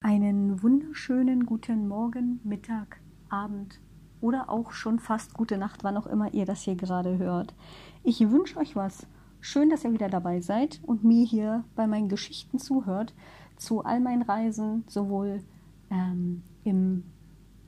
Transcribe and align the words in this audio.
Einen 0.00 0.60
wunderschönen 0.60 1.46
guten 1.46 1.86
Morgen, 1.86 2.40
Mittag, 2.42 3.00
Abend 3.28 3.80
oder 4.20 4.50
auch 4.50 4.72
schon 4.72 4.98
fast 4.98 5.34
gute 5.34 5.56
Nacht, 5.56 5.84
wann 5.84 5.96
auch 5.96 6.08
immer 6.08 6.34
ihr 6.34 6.46
das 6.46 6.62
hier 6.62 6.74
gerade 6.74 7.18
hört. 7.18 7.54
Ich 8.02 8.28
wünsche 8.28 8.58
euch 8.58 8.74
was. 8.74 9.06
Schön, 9.40 9.70
dass 9.70 9.84
ihr 9.84 9.92
wieder 9.92 10.08
dabei 10.08 10.40
seid 10.40 10.80
und 10.82 11.04
mir 11.04 11.24
hier 11.24 11.62
bei 11.76 11.86
meinen 11.86 12.08
Geschichten 12.08 12.58
zuhört 12.58 13.14
zu 13.56 13.84
all 13.84 14.00
meinen 14.00 14.22
Reisen, 14.22 14.82
sowohl 14.88 15.44
ähm, 15.90 16.42
im 16.64 17.04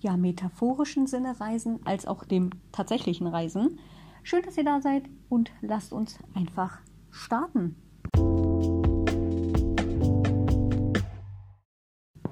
ja, 0.04 0.16
metaphorischen 0.16 1.06
Sinne 1.06 1.40
Reisen 1.40 1.80
als 1.84 2.06
auch 2.06 2.24
dem 2.24 2.50
tatsächlichen 2.70 3.26
Reisen. 3.26 3.80
Schön, 4.22 4.42
dass 4.42 4.56
ihr 4.56 4.64
da 4.64 4.80
seid 4.80 5.04
und 5.30 5.50
lasst 5.62 5.92
uns 5.92 6.18
einfach 6.34 6.78
starten. 7.10 7.76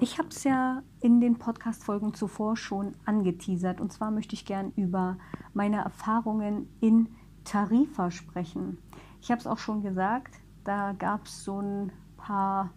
Ich 0.01 0.19
habe 0.19 0.29
es 0.29 0.45
ja 0.45 0.83
in 1.01 1.21
den 1.21 1.39
Podcast-Folgen 1.39 2.13
zuvor 2.13 2.57
schon 2.57 2.95
angeteasert 3.07 3.81
und 3.81 3.93
zwar 3.93 4.11
möchte 4.11 4.35
ich 4.35 4.45
gern 4.45 4.73
über 4.77 5.17
meine 5.55 5.79
Erfahrungen 5.79 6.69
in 6.81 7.09
Tarifa 7.45 8.11
sprechen. 8.11 8.79
Ich 9.21 9.31
habe 9.31 9.41
es 9.41 9.47
auch 9.47 9.59
schon 9.59 9.83
gesagt, 9.83 10.35
da 10.65 10.93
gab 10.93 11.27
es 11.27 11.45
so 11.45 11.61
ein 11.61 11.93
paar 12.17 12.71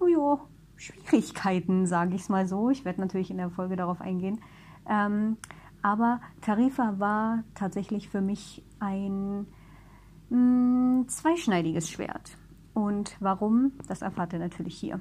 oh 0.00 0.38
Schwierigkeiten, 0.80 1.86
sage 1.94 2.14
ich 2.14 2.22
es 2.22 2.28
mal 2.28 2.46
so. 2.46 2.70
Ich 2.70 2.84
werde 2.84 3.00
natürlich 3.00 3.30
in 3.30 3.36
der 3.36 3.50
Folge 3.50 3.76
darauf 3.76 4.00
eingehen. 4.00 4.40
Ähm, 4.88 5.36
aber 5.82 6.20
Tarifa 6.40 6.98
war 6.98 7.44
tatsächlich 7.54 8.08
für 8.08 8.20
mich 8.20 8.62
ein 8.80 9.46
mh, 10.30 10.36
mm, 10.38 11.08
zweischneidiges 11.08 11.90
Schwert. 11.90 12.36
Und 12.74 13.16
warum, 13.20 13.72
das 13.88 14.02
erfahrt 14.02 14.32
ihr 14.32 14.38
natürlich 14.38 14.76
hier. 14.76 15.00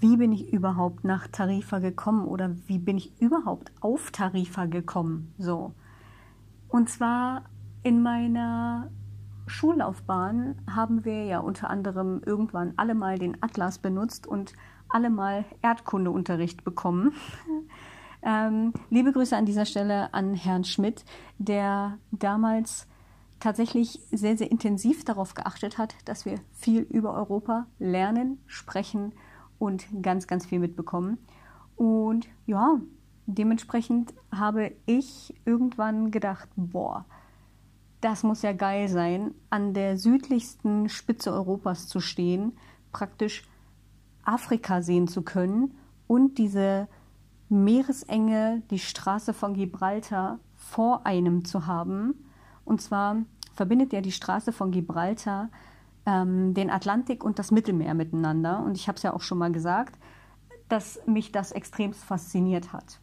wie 0.00 0.16
bin 0.16 0.32
ich 0.32 0.52
überhaupt 0.52 1.04
nach 1.04 1.28
Tarifa 1.28 1.78
gekommen 1.78 2.26
oder 2.26 2.56
wie 2.66 2.78
bin 2.78 2.96
ich 2.96 3.20
überhaupt 3.20 3.70
auf 3.80 4.10
Tarifa 4.10 4.66
gekommen? 4.66 5.34
So. 5.38 5.74
Und 6.68 6.88
zwar 6.88 7.44
in 7.82 8.02
meiner 8.02 8.90
Schullaufbahn 9.50 10.56
haben 10.70 11.04
wir 11.04 11.24
ja 11.24 11.40
unter 11.40 11.68
anderem 11.68 12.22
irgendwann 12.24 12.72
alle 12.76 12.94
mal 12.94 13.18
den 13.18 13.42
Atlas 13.42 13.78
benutzt 13.78 14.26
und 14.26 14.52
alle 14.88 15.10
mal 15.10 15.44
Erdkundeunterricht 15.60 16.64
bekommen. 16.64 17.12
ähm, 18.22 18.72
liebe 18.90 19.12
Grüße 19.12 19.36
an 19.36 19.46
dieser 19.46 19.66
Stelle 19.66 20.14
an 20.14 20.34
Herrn 20.34 20.64
Schmidt, 20.64 21.04
der 21.38 21.98
damals 22.12 22.86
tatsächlich 23.40 24.00
sehr, 24.12 24.36
sehr 24.36 24.50
intensiv 24.50 25.04
darauf 25.04 25.34
geachtet 25.34 25.78
hat, 25.78 25.96
dass 26.04 26.24
wir 26.24 26.36
viel 26.52 26.82
über 26.82 27.14
Europa 27.14 27.66
lernen, 27.78 28.38
sprechen 28.46 29.12
und 29.58 29.86
ganz, 30.02 30.26
ganz 30.26 30.46
viel 30.46 30.58
mitbekommen. 30.58 31.18
Und 31.76 32.28
ja, 32.46 32.78
dementsprechend 33.26 34.14
habe 34.30 34.72
ich 34.86 35.34
irgendwann 35.44 36.10
gedacht, 36.10 36.48
boah, 36.54 37.04
das 38.00 38.22
muss 38.22 38.42
ja 38.42 38.52
geil 38.52 38.88
sein, 38.88 39.34
an 39.50 39.74
der 39.74 39.96
südlichsten 39.96 40.88
Spitze 40.88 41.32
Europas 41.32 41.86
zu 41.86 42.00
stehen, 42.00 42.52
praktisch 42.92 43.44
Afrika 44.24 44.82
sehen 44.82 45.08
zu 45.08 45.22
können 45.22 45.74
und 46.06 46.38
diese 46.38 46.88
Meeresenge, 47.48 48.62
die 48.70 48.78
Straße 48.78 49.34
von 49.34 49.54
Gibraltar 49.54 50.38
vor 50.54 51.04
einem 51.04 51.44
zu 51.44 51.66
haben. 51.66 52.14
Und 52.64 52.80
zwar 52.80 53.16
verbindet 53.54 53.92
ja 53.92 54.00
die 54.00 54.12
Straße 54.12 54.52
von 54.52 54.70
Gibraltar 54.70 55.50
ähm, 56.06 56.54
den 56.54 56.70
Atlantik 56.70 57.24
und 57.24 57.38
das 57.38 57.50
Mittelmeer 57.50 57.94
miteinander. 57.94 58.62
Und 58.64 58.76
ich 58.76 58.88
habe 58.88 58.96
es 58.96 59.02
ja 59.02 59.12
auch 59.12 59.20
schon 59.20 59.38
mal 59.38 59.52
gesagt, 59.52 59.98
dass 60.68 61.00
mich 61.06 61.32
das 61.32 61.52
extremst 61.52 62.04
fasziniert 62.04 62.72
hat. 62.72 63.00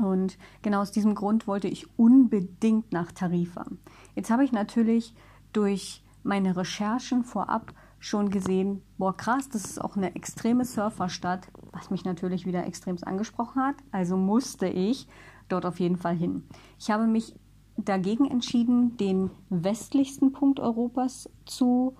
Und 0.00 0.38
genau 0.62 0.80
aus 0.80 0.90
diesem 0.90 1.14
Grund 1.14 1.46
wollte 1.46 1.68
ich 1.68 1.86
unbedingt 1.98 2.92
nach 2.92 3.12
Tarifa. 3.12 3.66
Jetzt 4.14 4.30
habe 4.30 4.44
ich 4.44 4.52
natürlich 4.52 5.14
durch 5.52 6.02
meine 6.22 6.56
Recherchen 6.56 7.24
vorab 7.24 7.72
schon 7.98 8.30
gesehen, 8.30 8.82
boah 8.96 9.14
krass, 9.14 9.48
das 9.50 9.64
ist 9.64 9.80
auch 9.80 9.96
eine 9.96 10.14
extreme 10.14 10.64
Surferstadt, 10.64 11.48
was 11.72 11.90
mich 11.90 12.04
natürlich 12.04 12.46
wieder 12.46 12.66
extremst 12.66 13.06
angesprochen 13.06 13.62
hat. 13.62 13.76
Also 13.92 14.16
musste 14.16 14.66
ich 14.66 15.06
dort 15.48 15.66
auf 15.66 15.80
jeden 15.80 15.96
Fall 15.96 16.16
hin. 16.16 16.44
Ich 16.78 16.90
habe 16.90 17.06
mich 17.06 17.34
dagegen 17.76 18.30
entschieden, 18.30 18.96
den 18.96 19.30
westlichsten 19.50 20.32
Punkt 20.32 20.60
Europas 20.60 21.28
zu 21.44 21.94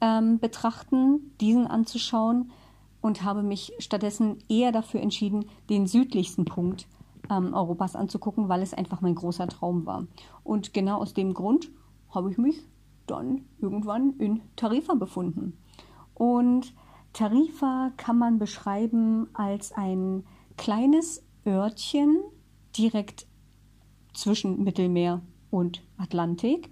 ähm, 0.00 0.38
betrachten, 0.40 1.32
diesen 1.40 1.66
anzuschauen 1.66 2.50
und 3.00 3.22
habe 3.22 3.42
mich 3.42 3.72
stattdessen 3.78 4.38
eher 4.48 4.72
dafür 4.72 5.00
entschieden, 5.00 5.46
den 5.70 5.86
südlichsten 5.86 6.44
Punkt 6.44 6.88
ähm, 7.30 7.54
Europas 7.54 7.96
anzugucken, 7.96 8.48
weil 8.48 8.62
es 8.62 8.74
einfach 8.74 9.00
mein 9.00 9.14
großer 9.14 9.46
Traum 9.48 9.86
war. 9.86 10.06
Und 10.44 10.72
genau 10.72 10.98
aus 10.98 11.14
dem 11.14 11.34
Grund 11.34 11.70
habe 12.10 12.30
ich 12.30 12.38
mich 12.38 12.62
dann 13.06 13.42
irgendwann 13.58 14.14
in 14.18 14.40
Tarifa 14.56 14.94
befunden. 14.94 15.58
Und 16.14 16.74
Tarifa 17.12 17.92
kann 17.96 18.18
man 18.18 18.38
beschreiben 18.38 19.28
als 19.34 19.72
ein 19.72 20.24
kleines 20.56 21.24
Örtchen 21.46 22.18
direkt 22.76 23.26
zwischen 24.12 24.64
Mittelmeer 24.64 25.20
und 25.50 25.82
Atlantik, 25.98 26.70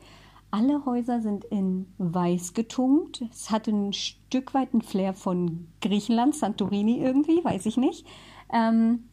alle 0.54 0.84
Häuser 0.86 1.20
sind 1.20 1.44
in 1.46 1.86
weiß 1.98 2.54
getunkt. 2.54 3.24
Es 3.32 3.50
hat 3.50 3.66
ein 3.66 3.92
Stück 3.92 4.54
weit 4.54 4.72
ein 4.72 4.82
Flair 4.82 5.12
von 5.12 5.66
Griechenland, 5.80 6.36
Santorini 6.36 7.00
irgendwie, 7.00 7.44
weiß 7.44 7.66
ich 7.66 7.76
nicht. 7.76 8.06
Ähm, 8.52 9.08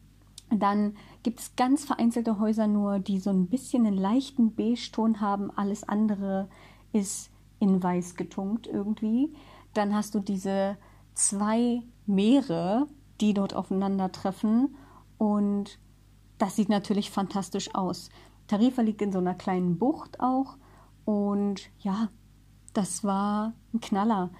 dann 0.50 0.96
gibt 1.22 1.40
es 1.40 1.56
ganz 1.56 1.84
vereinzelte 1.84 2.38
Häuser 2.38 2.66
nur, 2.66 2.98
die 2.98 3.18
so 3.18 3.30
ein 3.30 3.46
bisschen 3.46 3.86
einen 3.86 3.96
leichten 3.96 4.54
Beige-Ton 4.54 5.20
haben. 5.20 5.50
Alles 5.50 5.88
andere 5.88 6.48
ist 6.92 7.30
in 7.58 7.82
weiß 7.82 8.16
getunkt 8.16 8.66
irgendwie. 8.66 9.32
Dann 9.74 9.94
hast 9.94 10.14
du 10.14 10.20
diese 10.20 10.76
zwei 11.14 11.82
Meere, 12.06 12.86
die 13.20 13.34
dort 13.34 13.54
aufeinandertreffen. 13.54 14.74
Und 15.18 15.78
das 16.38 16.56
sieht 16.56 16.68
natürlich 16.68 17.10
fantastisch 17.10 17.74
aus. 17.74 18.10
Tarifa 18.48 18.82
liegt 18.82 19.00
in 19.02 19.12
so 19.12 19.18
einer 19.18 19.34
kleinen 19.34 19.78
Bucht 19.78 20.20
auch. 20.20 20.56
Und 21.04 21.70
ja, 21.78 22.08
das 22.72 23.04
war 23.04 23.52
ein 23.72 23.80
Knaller. 23.80 24.30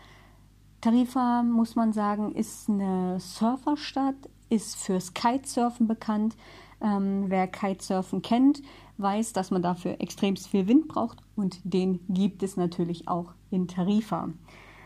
Tarifa, 0.81 1.45
muss 1.45 1.77
man 1.77 1.93
sagen, 1.93 2.35
ist 2.35 2.69
eine 2.69 3.21
Surferstadt, 3.21 4.17
ist 4.49 4.77
fürs 4.77 5.15
Kitesurfen 5.15 5.87
bekannt. 5.87 6.37
Ähm, 6.83 7.27
wer 7.29 7.47
Kitesurfen 7.47 8.23
kennt, 8.23 8.61
weiß, 8.99 9.33
dass 9.33 9.51
man 9.51 9.63
dafür 9.63 10.01
extremst 10.01 10.49
viel 10.49 10.67
Wind 10.67 10.89
braucht 10.89 11.23
und 11.37 11.61
den 11.65 12.01
gibt 12.09 12.43
es 12.43 12.57
natürlich 12.57 13.09
auch 13.09 13.33
in 13.51 13.69
Tarifa. 13.69 14.31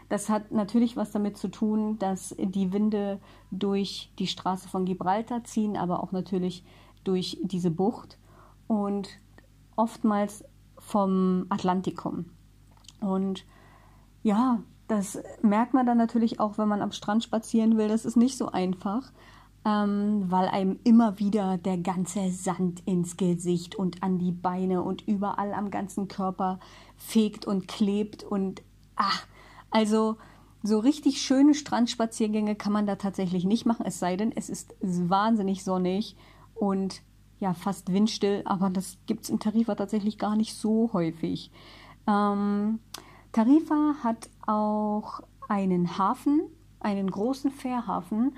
Das 0.09 0.29
hat 0.29 0.53
natürlich 0.53 0.97
was 0.97 1.11
damit 1.11 1.37
zu 1.37 1.49
tun, 1.49 1.99
dass 1.99 2.35
die 2.39 2.73
Winde 2.73 3.19
durch 3.51 4.13
die 4.19 4.27
Straße 4.27 4.69
von 4.69 4.85
Gibraltar 4.85 5.43
ziehen, 5.45 5.77
aber 5.77 6.03
auch 6.03 6.13
natürlich 6.13 6.65
durch 7.03 7.39
diese 7.43 7.71
Bucht 7.71 8.19
und 8.69 9.09
oftmals 9.75 10.45
vom 10.79 11.47
Atlantikum. 11.49 12.27
Und 13.01 13.45
ja, 14.23 14.63
das 14.89 15.19
merkt 15.43 15.75
man 15.75 15.87
dann 15.87 15.99
natürlich 15.99 16.39
auch, 16.39 16.59
wenn 16.59 16.69
man 16.69 16.83
am 16.83 16.93
Strand 16.93 17.25
spazieren 17.25 17.77
will. 17.77 17.89
Das 17.89 18.05
ist 18.05 18.17
nicht 18.17 18.39
so 18.39 18.49
einfach, 18.49 19.13
ähm, 19.67 20.31
weil 20.31 20.47
einem 20.47 20.79
immer 20.85 21.19
wieder 21.19 21.59
der 21.59 21.77
ganze 21.77 22.31
Sand 22.31 22.83
ins 22.87 23.17
Gesicht 23.17 23.75
und 23.75 24.01
an 24.05 24.19
die 24.19 24.31
Beine 24.31 24.83
und 24.83 25.07
überall 25.09 25.53
am 25.53 25.73
ganzen 25.73 26.07
Körper 26.07 26.61
fegt 26.97 27.47
und 27.47 27.67
klebt. 27.67 28.23
Und 28.23 28.63
ach, 28.95 29.27
also 29.73 30.17
so 30.63 30.79
richtig 30.79 31.21
schöne 31.21 31.53
Strandspaziergänge 31.53 32.55
kann 32.55 32.73
man 32.73 32.87
da 32.87 32.95
tatsächlich 32.95 33.45
nicht 33.45 33.67
machen, 33.67 33.85
es 33.85 33.99
sei 33.99 34.17
denn, 34.17 34.31
es 34.31 34.49
ist 34.49 34.77
wahnsinnig 34.81 35.65
sonnig 35.65 36.17
und 36.55 37.03
ja 37.41 37.53
fast 37.53 37.93
windstill, 37.93 38.43
aber 38.45 38.71
das 38.71 38.99
gibt 39.07 39.25
es 39.25 39.31
in 39.31 39.41
Tarifa 39.41 39.75
tatsächlich 39.75 40.17
gar 40.17 40.37
nicht 40.37 40.55
so 40.55 40.91
häufig. 40.93 41.51
Ähm, 42.07 42.79
Tarifa 43.33 43.97
hat 44.03 44.31
auch 44.47 45.21
einen 45.49 45.99
Hafen, 45.99 46.43
einen 46.81 47.11
großen 47.11 47.51
Fährhafen 47.51 48.33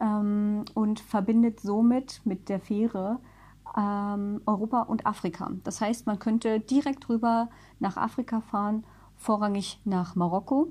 ähm, 0.00 0.64
und 0.74 1.00
verbindet 1.00 1.60
somit 1.60 2.20
mit 2.24 2.48
der 2.48 2.60
Fähre 2.60 3.18
ähm, 3.76 4.40
Europa 4.46 4.82
und 4.82 5.06
Afrika. 5.06 5.50
Das 5.64 5.80
heißt, 5.80 6.06
man 6.06 6.18
könnte 6.18 6.60
direkt 6.60 7.08
rüber 7.08 7.48
nach 7.80 7.96
Afrika 7.96 8.40
fahren, 8.40 8.84
vorrangig 9.16 9.80
nach 9.84 10.14
Marokko. 10.14 10.68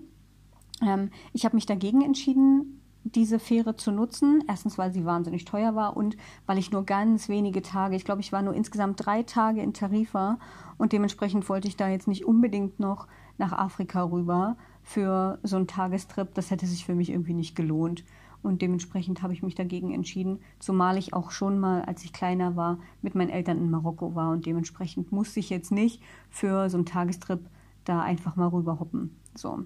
Ähm, 0.82 1.10
ich 1.34 1.46
habe 1.46 1.56
mich 1.56 1.66
dagegen 1.66 2.02
entschieden, 2.02 2.80
diese 3.04 3.40
Fähre 3.40 3.76
zu 3.76 3.92
nutzen. 3.92 4.44
Erstens, 4.48 4.78
weil 4.78 4.94
sie 4.94 5.06
wahnsinnig 5.06 5.46
teuer 5.46 5.76
war 5.76 5.98
und 5.98 6.16
weil 6.46 6.58
ich 6.58 6.72
nur 6.72 6.86
ganz 6.86 7.30
wenige 7.30 7.62
Tage, 7.62 7.96
ich 7.96 8.06
glaube, 8.06 8.22
ich 8.22 8.32
war 8.32 8.42
nur 8.42 8.54
insgesamt 8.54 9.06
drei 9.06 9.24
Tage 9.24 9.62
in 9.62 9.74
Tarifa 9.74 10.40
und 10.78 10.94
dementsprechend 10.94 11.48
wollte 11.50 11.68
ich 11.68 11.76
da 11.76 11.90
jetzt 11.90 12.08
nicht 12.08 12.26
unbedingt 12.26 12.80
noch 12.80 13.08
nach 13.38 13.52
Afrika 13.52 14.04
rüber 14.04 14.56
für 14.84 15.40
so 15.44 15.58
einen 15.58 15.68
Tagestrip. 15.68 16.34
Das 16.34 16.52
hätte 16.52 16.66
sich 16.66 16.86
für 16.86 16.96
mich 16.96 17.10
irgendwie 17.10 17.34
nicht 17.34 17.56
gelohnt. 17.56 18.04
Und 18.44 18.62
dementsprechend 18.62 19.24
habe 19.24 19.34
ich 19.34 19.42
mich 19.42 19.56
dagegen 19.56 19.94
entschieden, 19.94 20.40
zumal 20.60 20.98
ich 20.98 21.14
auch 21.14 21.32
schon 21.32 21.60
mal, 21.60 21.82
als 21.84 22.04
ich 22.04 22.14
kleiner 22.14 22.56
war, 22.56 22.78
mit 23.02 23.16
meinen 23.16 23.30
Eltern 23.30 23.58
in 23.58 23.72
Marokko 23.72 24.14
war. 24.16 24.32
Und 24.32 24.46
dementsprechend 24.46 25.12
musste 25.12 25.40
ich 25.40 25.50
jetzt 25.50 25.72
nicht 25.72 26.04
für 26.30 26.70
so 26.70 26.78
einen 26.78 26.86
Tagestrip 26.86 27.50
da 27.86 28.02
einfach 28.02 28.36
mal 28.36 28.50
rüberhoppen. 28.50 29.18
So. 29.36 29.64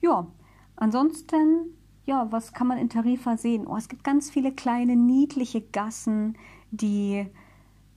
Ja, 0.00 0.28
ansonsten 0.76 1.74
ja, 2.04 2.26
was 2.30 2.52
kann 2.52 2.66
man 2.66 2.78
in 2.78 2.88
Tarifa 2.88 3.36
sehen? 3.36 3.66
Oh, 3.66 3.76
es 3.76 3.88
gibt 3.88 4.04
ganz 4.04 4.30
viele 4.30 4.52
kleine, 4.52 4.96
niedliche 4.96 5.60
Gassen, 5.60 6.36
die 6.70 7.26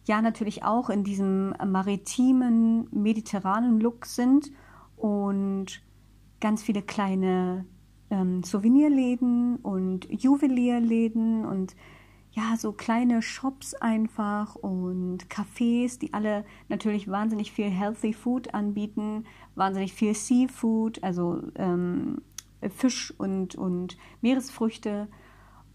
ja 0.06 0.22
natürlich 0.22 0.64
auch 0.64 0.90
in 0.90 1.04
diesem 1.04 1.56
maritimen, 1.66 2.88
mediterranen 2.92 3.80
Look 3.80 4.06
sind 4.06 4.52
und 4.96 5.82
ganz 6.40 6.62
viele 6.62 6.84
kleine 6.84 7.66
ähm, 8.10 8.44
Souvenirläden 8.44 9.58
und 9.58 10.08
Juwelierläden 10.10 11.46
und 11.46 11.76
ja, 12.32 12.58
so 12.58 12.74
kleine 12.74 13.22
Shops 13.22 13.74
einfach 13.76 14.56
und 14.56 15.28
Cafés, 15.30 15.98
die 15.98 16.14
alle 16.14 16.44
natürlich 16.68 17.08
wahnsinnig 17.08 17.54
viel 17.54 17.70
Healthy 17.70 18.12
Food 18.12 18.54
anbieten, 18.54 19.24
wahnsinnig 19.56 19.94
viel 19.94 20.14
Seafood, 20.14 21.02
also 21.02 21.42
ähm, 21.56 22.22
Fisch 22.70 23.14
und, 23.18 23.56
und 23.56 23.98
Meeresfrüchte 24.22 25.08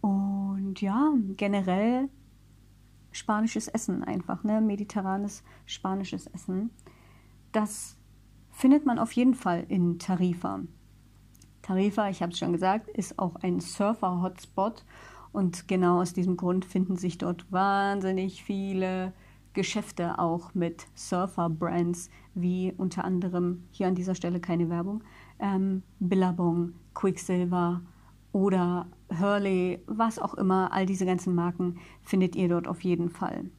und 0.02 0.80
ja, 0.82 1.14
generell 1.36 2.10
spanisches 3.12 3.68
Essen 3.68 4.04
einfach, 4.04 4.44
ne? 4.44 4.60
mediterranes 4.60 5.42
spanisches 5.64 6.26
Essen. 6.26 6.70
Das 7.52 7.96
findet 8.50 8.86
man 8.86 8.98
auf 8.98 9.12
jeden 9.12 9.34
Fall 9.34 9.64
in 9.68 9.98
Tarifa. 9.98 10.60
Tarifa, 11.62 12.08
ich 12.08 12.22
habe 12.22 12.32
es 12.32 12.38
schon 12.38 12.52
gesagt, 12.52 12.88
ist 12.88 13.18
auch 13.18 13.36
ein 13.36 13.60
Surfer-Hotspot 13.60 14.84
und 15.32 15.68
genau 15.68 16.00
aus 16.00 16.12
diesem 16.12 16.36
Grund 16.36 16.64
finden 16.64 16.96
sich 16.96 17.18
dort 17.18 17.50
wahnsinnig 17.52 18.42
viele 18.42 19.12
Geschäfte 19.52 20.18
auch 20.18 20.54
mit 20.54 20.86
Surfer-Brands, 20.94 22.10
wie 22.34 22.72
unter 22.76 23.04
anderem 23.04 23.64
hier 23.70 23.88
an 23.88 23.94
dieser 23.94 24.14
Stelle 24.14 24.40
keine 24.40 24.68
Werbung, 24.70 25.02
ähm, 25.38 25.82
Billabong, 25.98 26.72
Quicksilver 26.94 27.80
oder 28.32 28.86
Hurley, 29.18 29.82
was 29.86 30.18
auch 30.18 30.34
immer, 30.34 30.72
all 30.72 30.86
diese 30.86 31.04
ganzen 31.04 31.34
Marken 31.34 31.78
findet 32.02 32.36
ihr 32.36 32.48
dort 32.48 32.68
auf 32.68 32.82
jeden 32.82 33.10
Fall. 33.10 33.50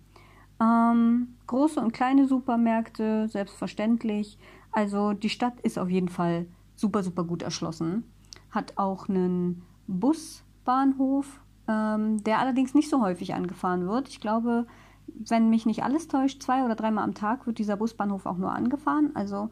Ähm, 0.62 1.36
große 1.48 1.80
und 1.80 1.92
kleine 1.92 2.28
Supermärkte, 2.28 3.28
selbstverständlich. 3.28 4.38
Also 4.72 5.14
die 5.14 5.30
Stadt 5.30 5.60
ist 5.62 5.78
auf 5.78 5.90
jeden 5.90 6.08
Fall 6.10 6.46
super, 6.82 7.04
super 7.04 7.24
gut 7.24 7.42
erschlossen. 7.44 8.04
Hat 8.50 8.74
auch 8.78 9.08
einen 9.08 9.64
Busbahnhof, 9.88 11.40
ähm, 11.68 12.24
der 12.24 12.40
allerdings 12.40 12.74
nicht 12.74 12.90
so 12.90 13.02
häufig 13.02 13.34
angefahren 13.34 13.88
wird. 13.88 14.10
Ich 14.10 14.20
glaube, 14.20 14.68
wenn 15.08 15.50
mich 15.50 15.66
nicht 15.66 15.84
alles 15.84 16.08
täuscht, 16.08 16.42
zwei 16.42 16.66
oder 16.66 16.76
dreimal 16.76 17.04
am 17.04 17.14
Tag 17.14 17.48
wird 17.48 17.60
dieser 17.60 17.78
Busbahnhof 17.78 18.26
auch 18.26 18.38
nur 18.38 18.52
angefahren. 18.52 19.12
Also 19.14 19.50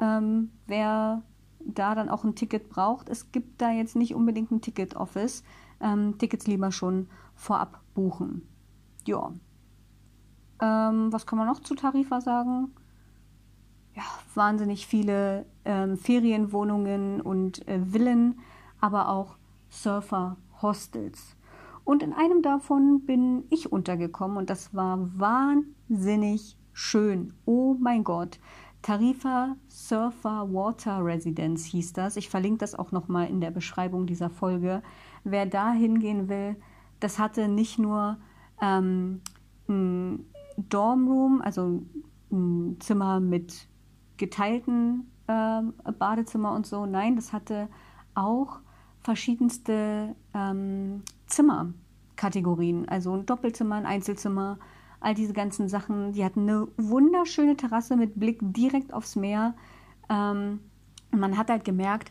ähm, 0.00 0.50
wer 0.66 1.22
da 1.60 1.94
dann 1.94 2.08
auch 2.08 2.24
ein 2.24 2.34
Ticket 2.34 2.68
braucht. 2.68 3.08
Es 3.08 3.32
gibt 3.32 3.60
da 3.60 3.70
jetzt 3.70 3.96
nicht 3.96 4.14
unbedingt 4.14 4.50
ein 4.50 4.60
Ticket-Office. 4.60 5.42
Ähm, 5.80 6.16
Tickets 6.18 6.46
lieber 6.46 6.70
schon 6.70 7.08
vorab 7.34 7.80
buchen. 7.94 8.48
Ja. 9.04 9.32
Ähm, 10.60 11.12
was 11.12 11.26
kann 11.26 11.38
man 11.38 11.48
noch 11.48 11.60
zu 11.60 11.74
Tarifa 11.74 12.20
sagen? 12.20 12.72
Ja, 13.96 14.02
wahnsinnig 14.34 14.86
viele 14.86 15.46
ähm, 15.64 15.96
Ferienwohnungen 15.96 17.22
und 17.22 17.66
äh, 17.66 17.80
Villen, 17.80 18.38
aber 18.78 19.08
auch 19.08 19.36
Surfer-Hostels. 19.70 21.34
Und 21.82 22.02
in 22.02 22.12
einem 22.12 22.42
davon 22.42 23.06
bin 23.06 23.44
ich 23.48 23.72
untergekommen 23.72 24.36
und 24.36 24.50
das 24.50 24.74
war 24.74 24.98
wahnsinnig 25.18 26.58
schön. 26.74 27.32
Oh 27.46 27.74
mein 27.80 28.04
Gott. 28.04 28.38
Tarifa 28.82 29.56
Surfer 29.68 30.52
Water 30.52 31.02
Residence 31.02 31.64
hieß 31.64 31.94
das. 31.94 32.16
Ich 32.16 32.28
verlinke 32.28 32.58
das 32.58 32.74
auch 32.74 32.92
nochmal 32.92 33.28
in 33.28 33.40
der 33.40 33.50
Beschreibung 33.50 34.06
dieser 34.06 34.28
Folge. 34.28 34.82
Wer 35.24 35.46
da 35.46 35.72
hingehen 35.72 36.28
will, 36.28 36.56
das 37.00 37.18
hatte 37.18 37.48
nicht 37.48 37.78
nur 37.78 38.18
ähm, 38.60 39.22
ein 39.68 40.26
Dormroom, 40.68 41.40
also 41.40 41.82
ein 42.30 42.76
Zimmer 42.80 43.20
mit 43.20 43.68
geteilten 44.16 45.10
äh, 45.26 45.62
Badezimmer 45.98 46.52
und 46.52 46.66
so. 46.66 46.86
Nein, 46.86 47.16
das 47.16 47.32
hatte 47.32 47.68
auch 48.14 48.60
verschiedenste 49.02 50.16
ähm, 50.34 51.02
Zimmerkategorien. 51.26 52.88
Also 52.88 53.14
ein 53.14 53.26
Doppelzimmer, 53.26 53.76
ein 53.76 53.86
Einzelzimmer, 53.86 54.58
all 55.00 55.14
diese 55.14 55.32
ganzen 55.32 55.68
Sachen. 55.68 56.12
Die 56.12 56.24
hatten 56.24 56.48
eine 56.48 56.68
wunderschöne 56.76 57.56
Terrasse 57.56 57.96
mit 57.96 58.18
Blick 58.18 58.38
direkt 58.40 58.92
aufs 58.92 59.16
Meer. 59.16 59.54
Ähm, 60.08 60.60
man 61.10 61.36
hat 61.36 61.50
halt 61.50 61.64
gemerkt, 61.64 62.10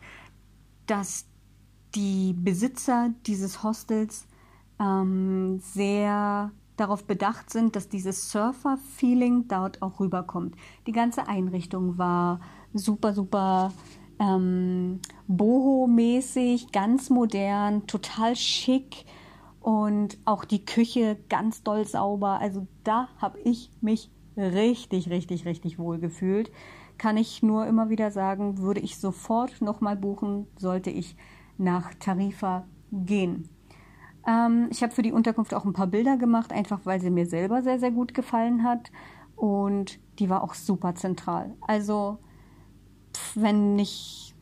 dass 0.86 1.25
die 1.96 2.34
Besitzer 2.34 3.12
dieses 3.25 3.63
Hostels 3.63 4.28
ähm, 4.80 5.60
sehr 5.60 6.51
darauf 6.77 7.06
bedacht 7.06 7.50
sind, 7.50 7.75
dass 7.75 7.89
dieses 7.89 8.31
Surfer-Feeling 8.31 9.48
dort 9.48 9.81
auch 9.81 10.00
rüberkommt. 10.00 10.56
Die 10.88 10.92
ganze 10.92 11.27
Einrichtung 11.27 11.98
war 11.98 12.39
super, 12.74 13.13
super 13.13 13.72
ähm, 14.19 15.00
boho-mäßig, 15.27 16.72
ganz 16.72 17.10
modern, 17.10 17.88
total 17.88 18.36
schick 18.36 19.06
und 19.62 20.18
auch 20.25 20.45
die 20.45 20.63
Küche 20.63 21.18
ganz 21.30 21.63
doll 21.63 21.86
sauber. 21.86 22.39
Also 22.39 22.68
da 22.83 23.10
habe 23.18 23.39
ich 23.39 23.72
mich 23.81 24.12
richtig, 24.38 25.10
richtig, 25.10 25.45
richtig 25.45 25.80
wohl 25.80 25.98
gefühlt. 26.00 26.51
Kann 26.98 27.18
ich 27.18 27.44
nur 27.44 27.66
immer 27.66 27.89
wieder 27.89 28.12
sagen, 28.12 28.60
würde 28.60 28.80
ich 28.80 28.98
sofort 28.98 29.62
nochmal 29.62 29.98
buchen, 29.98 30.48
sollte 30.57 30.89
ich 30.89 31.18
nach 31.57 31.94
Tarifa 31.95 32.66
gehen. 32.92 33.50
Ähm, 34.27 34.68
ich 34.72 34.83
habe 34.83 34.94
für 34.94 35.01
die 35.01 35.12
Unterkunft 35.12 35.54
auch 35.54 35.66
ein 35.66 35.74
paar 35.74 35.88
Bilder 35.88 36.18
gemacht, 36.18 36.51
einfach 36.51 36.81
weil 36.86 37.00
sie 37.00 37.10
mir 37.10 37.25
selber 37.25 37.62
sehr, 37.62 37.80
sehr 37.80 37.92
gut 37.92 38.13
gefallen 38.13 38.63
hat. 38.63 38.92
Und 39.36 40.00
die 40.20 40.29
war 40.29 40.44
auch 40.44 40.53
super 40.53 40.96
zentral. 40.96 41.53
Also, 41.62 42.20
wenn 43.36 43.77
ich 43.77 44.34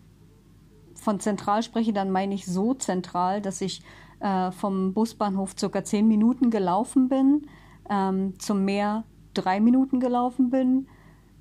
von 0.96 1.20
zentral 1.20 1.64
spreche, 1.64 1.94
dann 1.94 2.12
meine 2.12 2.34
ich 2.34 2.46
so 2.46 2.74
zentral, 2.74 3.42
dass 3.42 3.62
ich 3.62 3.84
äh, 4.20 4.52
vom 4.52 4.94
Busbahnhof 4.94 5.56
circa 5.58 5.84
zehn 5.84 6.08
Minuten 6.08 6.50
gelaufen 6.50 7.10
bin, 7.10 7.48
ähm, 7.90 8.40
zum 8.40 8.64
Meer 8.64 9.04
drei 9.34 9.60
Minuten 9.60 10.00
gelaufen 10.00 10.50
bin, 10.50 10.88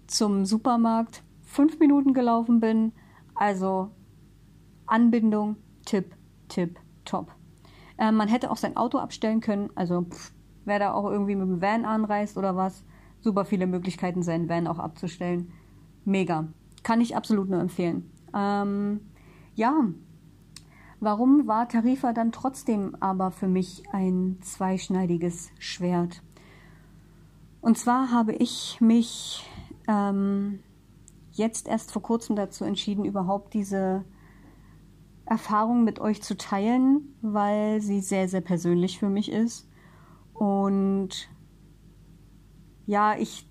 zum 0.07 0.45
Supermarkt 0.45 1.23
fünf 1.43 1.79
Minuten 1.79 2.13
gelaufen 2.15 2.61
bin. 2.61 2.93
Also 3.35 3.91
Anbindung, 4.87 5.57
Tipp, 5.85 6.17
Tipp, 6.49 6.79
top. 7.05 7.31
Äh, 7.99 8.13
man 8.13 8.29
hätte 8.29 8.51
auch 8.51 8.57
sein 8.57 8.77
Auto 8.77 8.99
abstellen 8.99 9.41
können. 9.41 9.71
Also 9.75 10.03
pff, 10.03 10.33
wer 10.65 10.79
da 10.79 10.93
auch 10.93 11.11
irgendwie 11.11 11.37
mit 11.37 11.49
dem 11.49 11.61
Van 11.61 11.85
anreist 11.85 12.37
oder 12.37 12.57
was, 12.57 12.85
super 13.21 13.45
viele 13.45 13.67
Möglichkeiten, 13.67 14.23
seinen 14.23 14.49
Van 14.49 14.67
auch 14.67 14.79
abzustellen. 14.79 15.53
Mega. 16.05 16.49
Kann 16.83 17.01
ich 17.01 17.17
absolut 17.17 17.49
nur 17.49 17.61
empfehlen. 17.61 18.11
Ähm, 18.35 19.01
ja, 19.55 19.85
Warum 21.05 21.49
war 21.49 21.69
Tarifa 21.69 22.13
dann 22.13 22.31
trotzdem 22.31 22.97
aber 23.01 23.33
für 23.33 23.49
mich 23.49 23.83
ein 23.91 24.39
zweischneidiges 24.41 25.51
Schwert? 25.59 26.23
Und 27.61 27.77
zwar 27.77 28.13
habe 28.13 28.35
ich 28.35 28.81
mich 28.81 29.45
ähm, 29.89 30.61
jetzt 31.33 31.67
erst 31.67 31.91
vor 31.91 32.03
kurzem 32.03 32.37
dazu 32.37 32.65
entschieden, 32.65 33.05
überhaupt 33.05 33.53
diese 33.53 34.05
Erfahrung 35.27 35.85
mit 35.85 36.01
euch 36.01 36.23
zu 36.23 36.37
teilen, 36.37 37.15
weil 37.23 37.81
sie 37.81 38.01
sehr, 38.01 38.29
sehr 38.29 38.41
persönlich 38.41 38.99
für 38.99 39.09
mich 39.09 39.31
ist. 39.31 39.69
Und 40.35 41.29
ja, 42.87 43.17
ich 43.17 43.49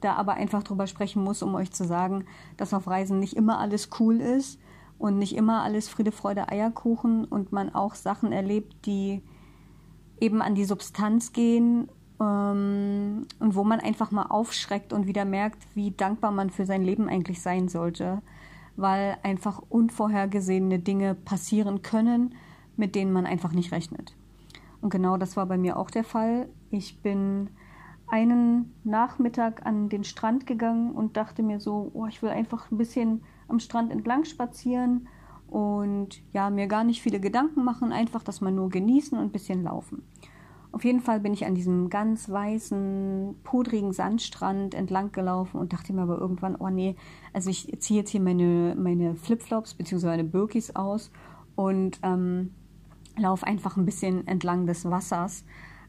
da 0.00 0.14
aber 0.14 0.34
einfach 0.34 0.62
drüber 0.62 0.86
sprechen 0.86 1.22
muss, 1.22 1.42
um 1.42 1.54
euch 1.54 1.72
zu 1.72 1.84
sagen, 1.84 2.26
dass 2.56 2.74
auf 2.74 2.86
Reisen 2.86 3.18
nicht 3.18 3.36
immer 3.36 3.58
alles 3.58 3.90
cool 3.98 4.20
ist 4.20 4.60
und 4.98 5.18
nicht 5.18 5.34
immer 5.34 5.62
alles 5.62 5.88
Friede, 5.88 6.12
Freude, 6.12 6.48
Eierkuchen 6.48 7.24
und 7.24 7.52
man 7.52 7.74
auch 7.74 7.94
Sachen 7.94 8.32
erlebt, 8.32 8.86
die 8.86 9.22
eben 10.20 10.42
an 10.42 10.54
die 10.54 10.64
Substanz 10.64 11.32
gehen 11.32 11.88
ähm, 12.20 13.26
und 13.38 13.54
wo 13.54 13.64
man 13.64 13.80
einfach 13.80 14.10
mal 14.10 14.26
aufschreckt 14.26 14.92
und 14.92 15.06
wieder 15.06 15.24
merkt, 15.24 15.66
wie 15.74 15.90
dankbar 15.90 16.30
man 16.30 16.50
für 16.50 16.66
sein 16.66 16.82
Leben 16.82 17.08
eigentlich 17.08 17.42
sein 17.42 17.68
sollte, 17.68 18.22
weil 18.76 19.16
einfach 19.22 19.62
unvorhergesehene 19.68 20.78
Dinge 20.78 21.14
passieren 21.14 21.82
können, 21.82 22.34
mit 22.76 22.94
denen 22.94 23.12
man 23.12 23.26
einfach 23.26 23.52
nicht 23.52 23.72
rechnet. 23.72 24.14
Und 24.80 24.90
genau 24.90 25.16
das 25.16 25.36
war 25.36 25.46
bei 25.46 25.56
mir 25.56 25.78
auch 25.78 25.90
der 25.90 26.04
Fall. 26.04 26.48
Ich 26.70 27.00
bin 27.00 27.48
einen 28.08 28.72
Nachmittag 28.84 29.64
an 29.66 29.88
den 29.88 30.04
Strand 30.04 30.46
gegangen 30.46 30.92
und 30.92 31.16
dachte 31.16 31.42
mir 31.42 31.60
so, 31.60 31.90
oh, 31.94 32.06
ich 32.06 32.22
will 32.22 32.30
einfach 32.30 32.70
ein 32.70 32.78
bisschen 32.78 33.22
am 33.48 33.58
Strand 33.58 33.90
entlang 33.90 34.24
spazieren 34.24 35.08
und 35.48 36.22
ja, 36.32 36.50
mir 36.50 36.66
gar 36.66 36.84
nicht 36.84 37.02
viele 37.02 37.20
Gedanken 37.20 37.64
machen, 37.64 37.92
einfach 37.92 38.22
das 38.22 38.40
mal 38.40 38.52
nur 38.52 38.68
genießen 38.68 39.16
und 39.16 39.24
ein 39.24 39.32
bisschen 39.32 39.64
laufen. 39.64 40.02
Auf 40.72 40.84
jeden 40.84 41.00
Fall 41.00 41.20
bin 41.20 41.32
ich 41.32 41.46
an 41.46 41.54
diesem 41.54 41.88
ganz 41.88 42.28
weißen, 42.28 43.36
pudrigen 43.44 43.92
Sandstrand 43.92 44.74
entlang 44.74 45.12
gelaufen 45.12 45.58
und 45.58 45.72
dachte 45.72 45.92
mir 45.92 46.02
aber 46.02 46.18
irgendwann, 46.18 46.56
oh 46.56 46.68
nee, 46.68 46.96
also 47.32 47.50
ich 47.50 47.72
ziehe 47.80 48.00
jetzt 48.00 48.10
hier 48.10 48.20
meine, 48.20 48.74
meine 48.76 49.14
Flipflops 49.14 49.74
bzw. 49.74 50.06
meine 50.06 50.24
Birkis 50.24 50.76
aus 50.76 51.10
und 51.54 51.98
ähm, 52.02 52.50
laufe 53.16 53.46
einfach 53.46 53.76
ein 53.76 53.86
bisschen 53.86 54.26
entlang 54.26 54.66
des 54.66 54.84
Wassers. 54.84 55.44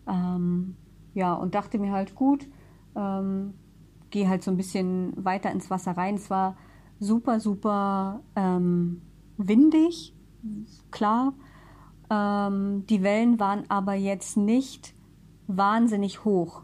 Ähm, 0.08 0.76
ja, 1.14 1.34
und 1.34 1.56
dachte 1.56 1.80
mir 1.80 1.92
halt, 1.92 2.16
gut, 2.16 2.48
ähm, 2.96 3.54
gehe 4.10 4.30
halt 4.30 4.44
so 4.44 4.52
ein 4.52 4.58
bisschen 4.58 5.14
weiter 5.24 5.52
ins 5.52 5.70
Wasser 5.70 5.92
rein. 5.92 6.16
Es 6.16 6.30
war 6.30 6.56
super, 7.00 7.40
super 7.40 8.22
ähm, 8.36 9.02
windig, 9.38 10.16
klar. 10.92 11.34
Ähm, 12.10 12.86
die 12.88 13.04
Wellen 13.04 13.40
waren 13.40 13.64
aber 13.70 13.94
jetzt 13.94 14.38
nicht 14.38 14.94
wahnsinnig 15.48 16.26
hoch. 16.26 16.64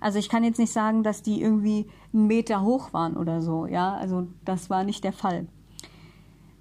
Also 0.00 0.18
ich 0.18 0.28
kann 0.28 0.44
jetzt 0.44 0.58
nicht 0.58 0.72
sagen, 0.72 1.02
dass 1.02 1.22
die 1.22 1.40
irgendwie 1.40 1.88
einen 2.12 2.26
Meter 2.26 2.62
hoch 2.62 2.92
waren 2.92 3.16
oder 3.16 3.40
so. 3.40 3.66
Ja, 3.66 3.94
also 3.94 4.26
das 4.44 4.68
war 4.68 4.84
nicht 4.84 5.04
der 5.04 5.12
Fall. 5.12 5.46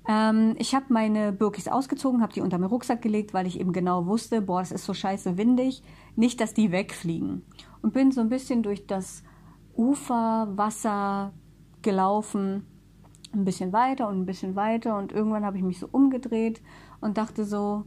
Ähm, 0.08 0.56
ich 0.58 0.76
habe 0.76 0.86
meine 0.90 1.32
Birkis 1.32 1.68
ausgezogen, 1.68 2.22
habe 2.22 2.34
die 2.34 2.42
unter 2.42 2.58
meinen 2.58 2.70
Rucksack 2.70 3.02
gelegt, 3.02 3.34
weil 3.34 3.48
ich 3.48 3.60
eben 3.60 3.74
genau 3.74 4.06
wusste, 4.06 4.42
boah, 4.42 4.62
es 4.62 4.72
ist 4.72 4.86
so 4.86 4.94
scheiße 4.94 5.38
windig, 5.38 5.84
nicht, 6.16 6.40
dass 6.40 6.54
die 6.54 6.72
wegfliegen. 6.72 7.44
Und 7.82 7.94
bin 7.94 8.12
so 8.12 8.22
ein 8.22 8.30
bisschen 8.30 8.64
durch 8.64 8.86
das 8.86 9.24
Uferwasser 9.76 11.34
gelaufen 11.82 12.66
ein 13.34 13.46
bisschen 13.46 13.74
weiter 13.74 14.08
und 14.08 14.20
ein 14.20 14.26
bisschen 14.26 14.56
weiter 14.56 14.98
und 14.98 15.12
irgendwann 15.12 15.46
habe 15.46 15.58
ich 15.58 15.64
mich 15.64 15.80
so 15.80 15.88
umgedreht 15.92 16.62
und 17.00 17.18
dachte 17.18 17.46
so, 17.46 17.86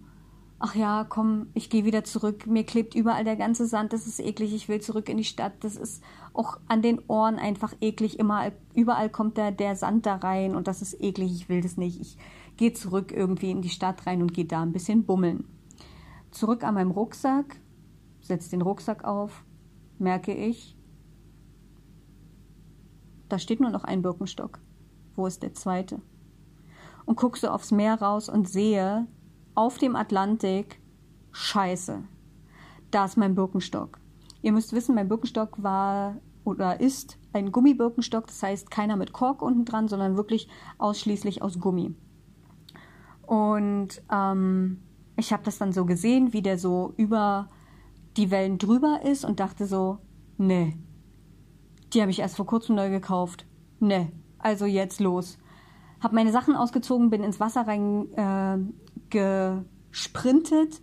ach 0.65 0.75
ja, 0.75 1.05
komm, 1.07 1.49
ich 1.53 1.69
gehe 1.69 1.85
wieder 1.85 2.05
zurück. 2.05 2.47
Mir 2.47 2.65
klebt 2.65 2.95
überall 2.95 3.25
der 3.25 3.37
ganze 3.37 3.67
Sand, 3.67 3.93
das 3.93 4.07
ist 4.07 4.19
eklig, 4.19 4.55
ich 4.55 4.69
will 4.69 4.81
zurück 4.81 5.11
in 5.11 5.19
die 5.19 5.25
Stadt. 5.25 5.53
Das 5.61 5.77
ist 5.77 6.03
auch 6.33 6.59
an 6.69 6.81
den 6.81 7.01
Ohren 7.07 7.37
einfach 7.37 7.75
eklig. 7.83 8.19
Immer, 8.19 8.51
überall 8.75 9.11
kommt 9.11 9.37
der, 9.37 9.53
der 9.53 9.77
Sand 9.77 10.07
da 10.07 10.17
rein 10.17 10.57
und 10.57 10.67
das 10.67 10.81
ist 10.81 10.99
eklig, 11.01 11.33
ich 11.33 11.49
will 11.51 11.61
das 11.61 11.77
nicht. 11.77 12.01
Ich 12.01 12.17
gehe 12.57 12.73
zurück 12.73 13.13
irgendwie 13.13 13.51
in 13.51 13.61
die 13.61 13.69
Stadt 13.69 14.07
rein 14.07 14.23
und 14.23 14.33
gehe 14.33 14.47
da 14.47 14.63
ein 14.63 14.73
bisschen 14.73 15.05
bummeln. 15.05 15.45
Zurück 16.31 16.65
an 16.65 16.75
meinem 16.75 16.93
Rucksack, 16.93 17.61
setze 18.23 18.51
den 18.51 18.63
Rucksack 18.63 19.05
auf, 19.05 19.45
merke 19.99 20.35
ich, 20.35 20.77
da 23.29 23.39
steht 23.39 23.61
nur 23.61 23.71
noch 23.71 23.85
ein 23.85 24.01
Birkenstock 24.01 24.61
wo 25.17 25.27
ist 25.27 25.43
der 25.43 25.55
zweite? 25.55 26.01
Und 27.05 27.17
gucke 27.17 27.39
so 27.39 27.49
aufs 27.49 27.71
Meer 27.71 28.01
raus 28.01 28.29
und 28.29 28.49
sehe 28.49 29.07
auf 29.55 29.79
dem 29.79 29.97
Atlantik, 29.97 30.81
scheiße, 31.33 32.03
da 32.91 33.05
ist 33.05 33.17
mein 33.17 33.35
Birkenstock. 33.35 33.99
Ihr 34.43 34.53
müsst 34.53 34.73
wissen, 34.73 34.95
mein 34.95 35.09
Birkenstock 35.09 35.63
war 35.63 36.17
oder 36.45 36.81
ist 36.81 37.19
ein 37.33 37.51
Gummibirkenstock, 37.51 38.27
das 38.27 38.43
heißt 38.43 38.71
keiner 38.71 38.97
mit 38.97 39.13
Kork 39.13 39.43
unten 39.43 39.65
dran, 39.65 39.89
sondern 39.89 40.17
wirklich 40.17 40.49
ausschließlich 40.79 41.43
aus 41.43 41.59
Gummi. 41.59 41.95
Und 43.23 44.03
ähm, 44.13 44.83
ich 45.17 45.33
habe 45.33 45.43
das 45.45 45.59
dann 45.59 45.73
so 45.73 45.87
gesehen, 45.87 46.33
wie 46.33 46.43
der 46.43 46.59
so 46.59 46.93
über 46.97 47.49
die 48.17 48.31
Wellen 48.31 48.59
drüber 48.59 49.01
ist 49.03 49.25
und 49.25 49.41
dachte 49.41 49.67
so, 49.67 49.99
nee, 50.37 50.77
die 51.93 52.01
habe 52.01 52.11
ich 52.11 52.21
erst 52.21 52.37
vor 52.37 52.47
kurzem 52.47 52.77
neu 52.77 52.91
gekauft. 52.91 53.47
Nee, 53.81 54.13
also 54.39 54.67
jetzt 54.67 55.01
los. 55.01 55.39
Hab 56.01 56.13
meine 56.13 56.33
Sachen 56.33 56.55
ausgezogen, 56.55 57.11
bin 57.11 57.25
ins 57.25 57.41
Wasser 57.41 57.67
rein 57.67 58.13
äh, 58.15 58.59
gesprintet 59.11 60.81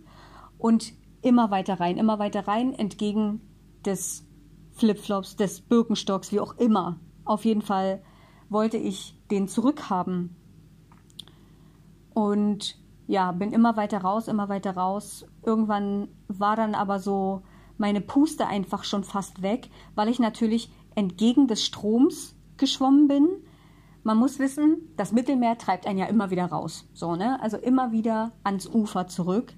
und 0.58 0.92
immer 1.22 1.50
weiter 1.50 1.80
rein, 1.80 1.96
immer 1.96 2.18
weiter 2.18 2.46
rein, 2.46 2.74
entgegen 2.74 3.40
des 3.84 4.26
Flipflops, 4.72 5.36
des 5.36 5.60
Birkenstocks, 5.60 6.32
wie 6.32 6.40
auch 6.40 6.56
immer. 6.56 7.00
Auf 7.24 7.44
jeden 7.44 7.62
Fall 7.62 8.02
wollte 8.48 8.76
ich 8.76 9.16
den 9.30 9.48
zurückhaben. 9.48 10.36
Und 12.14 12.78
ja, 13.06 13.32
bin 13.32 13.52
immer 13.52 13.76
weiter 13.76 13.98
raus, 13.98 14.28
immer 14.28 14.48
weiter 14.48 14.76
raus. 14.76 15.26
Irgendwann 15.44 16.08
war 16.28 16.56
dann 16.56 16.74
aber 16.74 16.98
so 16.98 17.42
meine 17.78 18.00
Puste 18.00 18.46
einfach 18.46 18.84
schon 18.84 19.04
fast 19.04 19.42
weg, 19.42 19.70
weil 19.94 20.08
ich 20.08 20.18
natürlich 20.18 20.72
entgegen 20.94 21.46
des 21.48 21.64
Stroms 21.64 22.36
geschwommen 22.56 23.08
bin 23.08 23.28
man 24.04 24.18
muss 24.18 24.38
wissen, 24.38 24.78
das 24.96 25.12
Mittelmeer 25.12 25.58
treibt 25.58 25.86
einen 25.86 25.98
ja 25.98 26.06
immer 26.06 26.30
wieder 26.30 26.46
raus. 26.46 26.88
So, 26.92 27.16
ne? 27.16 27.40
Also 27.40 27.56
immer 27.56 27.92
wieder 27.92 28.32
ans 28.42 28.66
Ufer 28.66 29.06
zurück. 29.06 29.54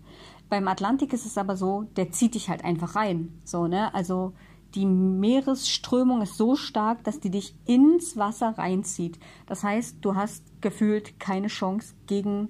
Beim 0.49 0.69
Atlantik 0.69 1.13
ist 1.13 1.27
es 1.27 1.39
aber 1.39 1.57
so, 1.57 1.85
der 1.97 2.13
zieht 2.13 2.35
dich 2.35 2.49
halt 2.49 2.65
einfach 2.65 2.95
rein. 2.95 3.41
So, 3.45 3.67
ne? 3.67 3.95
Also 3.95 4.35
die 4.75 4.87
Meeresströmung 4.87 6.21
ist 6.23 6.37
so 6.37 6.57
stark, 6.57 7.05
dass 7.05 7.21
die 7.21 7.31
dich 7.31 7.55
ins 7.65 8.17
Wasser 8.17 8.59
reinzieht. 8.59 9.19
Das 9.47 9.63
heißt, 9.63 9.99
du 10.01 10.15
hast 10.15 10.45
gefühlt 10.61 11.19
keine 11.21 11.47
Chance, 11.47 11.95
gegen 12.07 12.49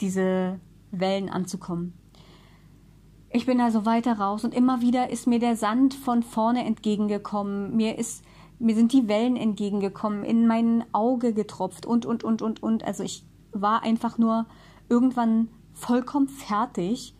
diese 0.00 0.58
Wellen 0.90 1.28
anzukommen. 1.28 1.92
Ich 3.30 3.44
bin 3.44 3.60
also 3.60 3.84
weiter 3.84 4.18
raus 4.18 4.44
und 4.44 4.54
immer 4.54 4.80
wieder 4.80 5.10
ist 5.10 5.26
mir 5.26 5.38
der 5.38 5.56
Sand 5.56 5.92
von 5.92 6.22
vorne 6.22 6.64
entgegengekommen. 6.64 7.76
Mir 7.76 7.98
ist 7.98 8.24
mir 8.58 8.74
sind 8.74 8.92
die 8.92 9.08
Wellen 9.08 9.36
entgegengekommen, 9.36 10.24
in 10.24 10.46
mein 10.46 10.84
Auge 10.92 11.32
getropft 11.32 11.86
und, 11.86 12.06
und, 12.06 12.24
und, 12.24 12.42
und, 12.42 12.62
und. 12.62 12.84
Also 12.84 13.04
ich 13.04 13.24
war 13.52 13.82
einfach 13.82 14.18
nur 14.18 14.46
irgendwann 14.88 15.48
vollkommen 15.72 16.28
fertig 16.28 17.14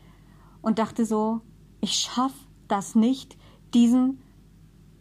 und 0.63 0.79
dachte 0.79 1.05
so, 1.05 1.41
ich 1.81 1.93
schaffe 1.93 2.47
das 2.67 2.95
nicht, 2.95 3.37
diesen 3.73 4.21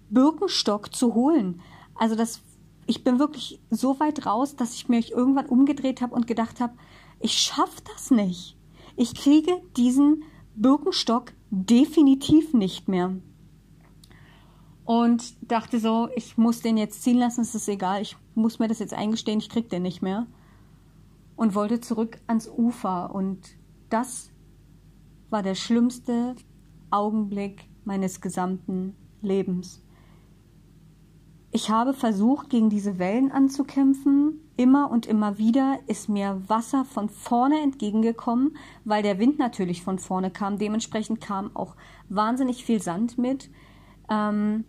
Birkenstock 0.09 0.95
zu 0.95 1.15
holen. 1.15 1.61
Also 1.95 2.15
das, 2.15 2.41
ich 2.85 3.03
bin 3.03 3.19
wirklich 3.19 3.59
so 3.69 3.99
weit 3.99 4.25
raus, 4.25 4.55
dass 4.55 4.75
ich 4.75 4.89
mich 4.89 5.11
irgendwann 5.11 5.47
umgedreht 5.47 6.01
habe 6.01 6.15
und 6.15 6.27
gedacht 6.27 6.59
habe, 6.59 6.73
ich 7.19 7.33
schaffe 7.33 7.81
das 7.93 8.11
nicht. 8.11 8.57
Ich 8.95 9.15
kriege 9.15 9.61
diesen 9.75 10.23
Birkenstock 10.55 11.33
definitiv 11.49 12.53
nicht 12.53 12.87
mehr 12.87 13.15
und 14.87 15.35
dachte 15.51 15.81
so, 15.81 16.07
ich 16.15 16.37
muss 16.37 16.61
den 16.61 16.77
jetzt 16.77 17.03
ziehen 17.03 17.17
lassen, 17.17 17.41
es 17.41 17.53
ist 17.53 17.67
egal, 17.67 18.01
ich 18.01 18.15
muss 18.35 18.57
mir 18.57 18.69
das 18.69 18.79
jetzt 18.79 18.93
eingestehen, 18.93 19.39
ich 19.39 19.49
krieg 19.49 19.69
den 19.69 19.81
nicht 19.83 20.01
mehr. 20.01 20.27
Und 21.35 21.55
wollte 21.55 21.81
zurück 21.81 22.21
ans 22.25 22.47
Ufer 22.47 23.13
und 23.13 23.57
das 23.89 24.31
war 25.29 25.43
der 25.43 25.55
schlimmste 25.55 26.37
Augenblick 26.89 27.65
meines 27.83 28.21
gesamten 28.21 28.95
Lebens. 29.21 29.83
Ich 31.51 31.69
habe 31.69 31.93
versucht, 31.93 32.49
gegen 32.49 32.69
diese 32.69 32.97
Wellen 32.97 33.29
anzukämpfen. 33.33 34.39
Immer 34.55 34.89
und 34.89 35.05
immer 35.05 35.37
wieder 35.37 35.79
ist 35.87 36.07
mir 36.07 36.41
Wasser 36.47 36.85
von 36.85 37.09
vorne 37.09 37.59
entgegengekommen, 37.61 38.55
weil 38.85 39.03
der 39.03 39.19
Wind 39.19 39.37
natürlich 39.37 39.81
von 39.83 39.99
vorne 39.99 40.31
kam. 40.31 40.57
Dementsprechend 40.57 41.19
kam 41.19 41.53
auch 41.57 41.75
wahnsinnig 42.07 42.63
viel 42.63 42.81
Sand 42.81 43.17
mit. 43.17 43.49
Ähm, 44.09 44.63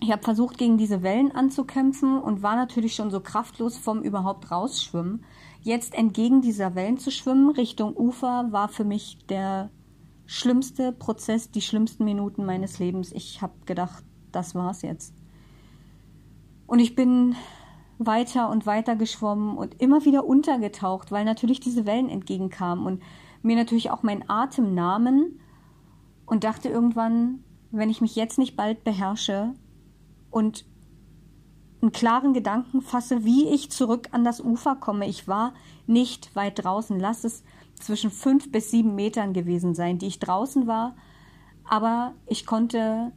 ich 0.00 0.12
habe 0.12 0.22
versucht, 0.22 0.58
gegen 0.58 0.78
diese 0.78 1.02
Wellen 1.02 1.32
anzukämpfen 1.32 2.18
und 2.18 2.42
war 2.42 2.56
natürlich 2.56 2.94
schon 2.94 3.10
so 3.10 3.20
kraftlos 3.20 3.76
vom 3.76 4.02
überhaupt 4.02 4.50
rausschwimmen. 4.50 5.24
Jetzt 5.60 5.94
entgegen 5.94 6.40
dieser 6.40 6.74
Wellen 6.74 6.98
zu 6.98 7.10
schwimmen, 7.10 7.50
Richtung 7.50 7.96
Ufer, 7.96 8.46
war 8.50 8.68
für 8.68 8.84
mich 8.84 9.18
der 9.28 9.70
schlimmste 10.26 10.92
Prozess, 10.92 11.50
die 11.50 11.62
schlimmsten 11.62 12.04
Minuten 12.04 12.44
meines 12.44 12.78
Lebens. 12.78 13.12
Ich 13.12 13.42
habe 13.42 13.54
gedacht, 13.66 14.04
das 14.30 14.54
war's 14.54 14.82
jetzt. 14.82 15.14
Und 16.66 16.78
ich 16.78 16.94
bin 16.94 17.34
weiter 17.98 18.50
und 18.50 18.66
weiter 18.66 18.94
geschwommen 18.94 19.56
und 19.56 19.80
immer 19.80 20.04
wieder 20.04 20.24
untergetaucht, 20.24 21.10
weil 21.10 21.24
natürlich 21.24 21.58
diese 21.58 21.86
Wellen 21.86 22.08
entgegenkamen 22.08 22.86
und 22.86 23.02
mir 23.42 23.56
natürlich 23.56 23.90
auch 23.90 24.02
mein 24.02 24.28
Atem 24.30 24.74
nahmen 24.74 25.40
und 26.26 26.44
dachte 26.44 26.68
irgendwann, 26.68 27.42
wenn 27.70 27.90
ich 27.90 28.00
mich 28.00 28.14
jetzt 28.14 28.38
nicht 28.38 28.56
bald 28.56 28.84
beherrsche, 28.84 29.54
und 30.30 30.64
einen 31.80 31.92
klaren 31.92 32.32
Gedanken 32.32 32.82
fasse, 32.82 33.24
wie 33.24 33.48
ich 33.48 33.70
zurück 33.70 34.08
an 34.10 34.24
das 34.24 34.40
Ufer 34.40 34.76
komme. 34.76 35.06
Ich 35.06 35.28
war 35.28 35.54
nicht 35.86 36.34
weit 36.34 36.64
draußen. 36.64 36.98
Lass 36.98 37.24
es 37.24 37.44
zwischen 37.74 38.10
fünf 38.10 38.50
bis 38.50 38.70
sieben 38.70 38.94
Metern 38.94 39.32
gewesen 39.32 39.74
sein, 39.74 39.98
die 39.98 40.06
ich 40.06 40.18
draußen 40.18 40.66
war. 40.66 40.96
Aber 41.64 42.14
ich 42.26 42.46
konnte 42.46 43.12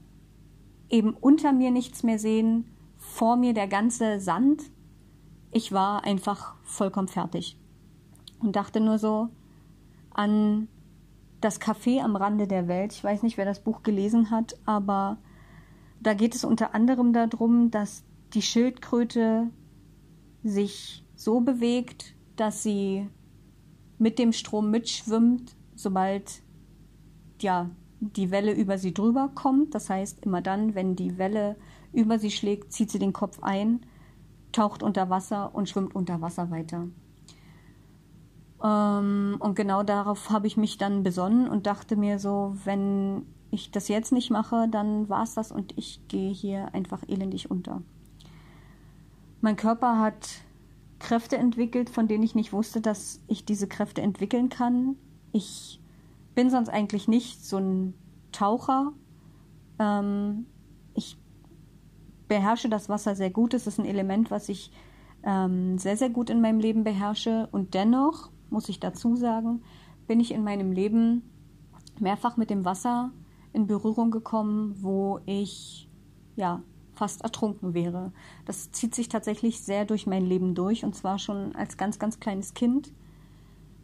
eben 0.89 1.13
unter 1.13 1.53
mir 1.53 1.71
nichts 1.71 2.03
mehr 2.03 2.19
sehen, 2.19 2.65
vor 2.97 3.35
mir 3.35 3.53
der 3.53 3.67
ganze 3.67 4.19
Sand. 4.19 4.63
Ich 5.51 5.71
war 5.71 6.03
einfach 6.03 6.55
vollkommen 6.63 7.07
fertig 7.07 7.57
und 8.39 8.55
dachte 8.55 8.79
nur 8.79 8.99
so 8.99 9.29
an 10.13 10.67
Das 11.39 11.59
Café 11.59 12.01
am 12.01 12.15
Rande 12.15 12.45
der 12.45 12.67
Welt. 12.67 12.93
Ich 12.93 13.03
weiß 13.03 13.23
nicht, 13.23 13.37
wer 13.37 13.45
das 13.45 13.63
Buch 13.63 13.81
gelesen 13.81 14.29
hat, 14.29 14.55
aber 14.65 15.17
da 16.01 16.13
geht 16.15 16.35
es 16.35 16.43
unter 16.43 16.73
anderem 16.73 17.13
darum, 17.13 17.71
dass 17.71 18.03
die 18.33 18.41
Schildkröte 18.41 19.49
sich 20.43 21.05
so 21.15 21.41
bewegt, 21.41 22.15
dass 22.35 22.63
sie 22.63 23.07
mit 23.99 24.17
dem 24.17 24.33
Strom 24.33 24.71
mitschwimmt, 24.71 25.55
sobald 25.75 26.41
ja, 27.39 27.69
die 27.99 28.31
Welle 28.31 28.53
über 28.53 28.79
sie 28.79 28.93
drüber 28.93 29.29
kommt. 29.35 29.75
Das 29.75 29.89
heißt, 29.89 30.25
immer 30.25 30.41
dann, 30.41 30.73
wenn 30.73 30.95
die 30.95 31.19
Welle 31.19 31.55
über 31.93 32.17
sie 32.17 32.31
schlägt, 32.31 32.73
zieht 32.73 32.89
sie 32.89 32.99
den 32.99 33.13
Kopf 33.13 33.43
ein, 33.43 33.81
taucht 34.51 34.81
unter 34.81 35.09
Wasser 35.11 35.53
und 35.53 35.69
schwimmt 35.69 35.93
unter 35.95 36.19
Wasser 36.19 36.49
weiter. 36.49 36.87
Ähm, 38.63 39.37
und 39.39 39.55
genau 39.55 39.83
darauf 39.83 40.31
habe 40.31 40.47
ich 40.47 40.57
mich 40.57 40.79
dann 40.79 41.03
besonnen 41.03 41.47
und 41.47 41.67
dachte 41.67 41.95
mir 41.95 42.17
so, 42.17 42.55
wenn 42.63 43.27
ich 43.51 43.71
das 43.71 43.87
jetzt 43.87 44.11
nicht 44.11 44.31
mache, 44.31 44.67
dann 44.69 45.09
war 45.09 45.23
es 45.23 45.35
das 45.35 45.51
und 45.51 45.77
ich 45.77 46.01
gehe 46.07 46.31
hier 46.31 46.73
einfach 46.73 47.03
elendig 47.07 47.51
unter. 47.51 47.81
Mein 49.41 49.55
Körper 49.55 49.99
hat 49.99 50.29
Kräfte 50.99 51.37
entwickelt, 51.37 51.89
von 51.89 52.07
denen 52.07 52.23
ich 52.23 52.35
nicht 52.35 52.53
wusste, 52.53 52.79
dass 52.79 53.21
ich 53.27 53.43
diese 53.43 53.67
Kräfte 53.67 54.01
entwickeln 54.01 54.49
kann. 54.49 54.95
Ich 55.31 55.81
bin 56.35 56.49
sonst 56.49 56.69
eigentlich 56.69 57.07
nicht 57.07 57.43
so 57.43 57.57
ein 57.57 57.93
Taucher. 58.31 58.93
Ähm, 59.79 60.45
ich 60.93 61.17
beherrsche 62.27 62.69
das 62.69 62.87
Wasser 62.87 63.15
sehr 63.15 63.31
gut. 63.31 63.53
Es 63.53 63.67
ist 63.67 63.79
ein 63.79 63.85
Element, 63.85 64.31
was 64.31 64.47
ich 64.47 64.71
ähm, 65.23 65.77
sehr, 65.77 65.97
sehr 65.97 66.09
gut 66.09 66.29
in 66.29 66.39
meinem 66.39 66.59
Leben 66.59 66.83
beherrsche. 66.83 67.49
Und 67.51 67.73
dennoch, 67.73 68.29
muss 68.49 68.69
ich 68.69 68.79
dazu 68.79 69.15
sagen, 69.15 69.63
bin 70.07 70.19
ich 70.19 70.31
in 70.31 70.43
meinem 70.43 70.71
Leben 70.71 71.23
mehrfach 71.99 72.37
mit 72.37 72.49
dem 72.49 72.63
Wasser 72.63 73.11
in 73.53 73.67
Berührung 73.67 74.11
gekommen, 74.11 74.75
wo 74.81 75.19
ich 75.25 75.89
ja 76.35 76.63
fast 76.93 77.23
ertrunken 77.23 77.73
wäre. 77.73 78.11
Das 78.45 78.71
zieht 78.71 78.95
sich 78.95 79.09
tatsächlich 79.09 79.61
sehr 79.61 79.85
durch 79.85 80.07
mein 80.07 80.25
Leben 80.25 80.55
durch 80.55 80.83
und 80.83 80.95
zwar 80.95 81.19
schon 81.19 81.55
als 81.55 81.77
ganz, 81.77 81.99
ganz 81.99 82.19
kleines 82.19 82.53
Kind 82.53 82.93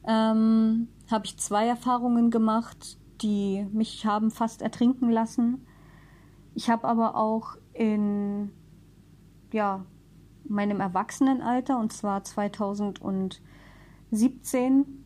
ähm, 0.08 0.88
habe 1.12 1.26
ich 1.26 1.38
zwei 1.38 1.68
Erfahrungen 1.68 2.32
gemacht, 2.32 2.98
die 3.22 3.68
mich 3.74 4.06
haben 4.06 4.32
fast 4.32 4.62
ertrinken 4.62 5.10
lassen. 5.10 5.66
Ich 6.56 6.70
habe 6.70 6.88
aber 6.88 7.16
auch 7.16 7.58
in 7.74 8.52
ja, 9.52 9.86
meinem 10.46 10.80
Erwachsenenalter, 10.80 11.78
und 11.78 11.92
zwar 11.92 12.24
2017, 12.24 15.04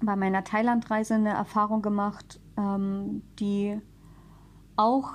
bei 0.00 0.16
meiner 0.16 0.44
Thailandreise 0.44 1.14
eine 1.14 1.30
Erfahrung 1.30 1.82
gemacht, 1.82 2.40
ähm, 2.56 3.22
die 3.38 3.80
auch, 4.76 5.12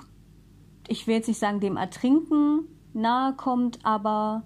ich 0.88 1.07
will 1.07 1.15
jetzt 1.15 1.27
nicht 1.27 1.39
sagen, 1.39 1.59
dem 1.59 1.77
Ertrinken 1.77 2.65
nahe 2.93 3.33
kommt, 3.33 3.86
aber 3.86 4.43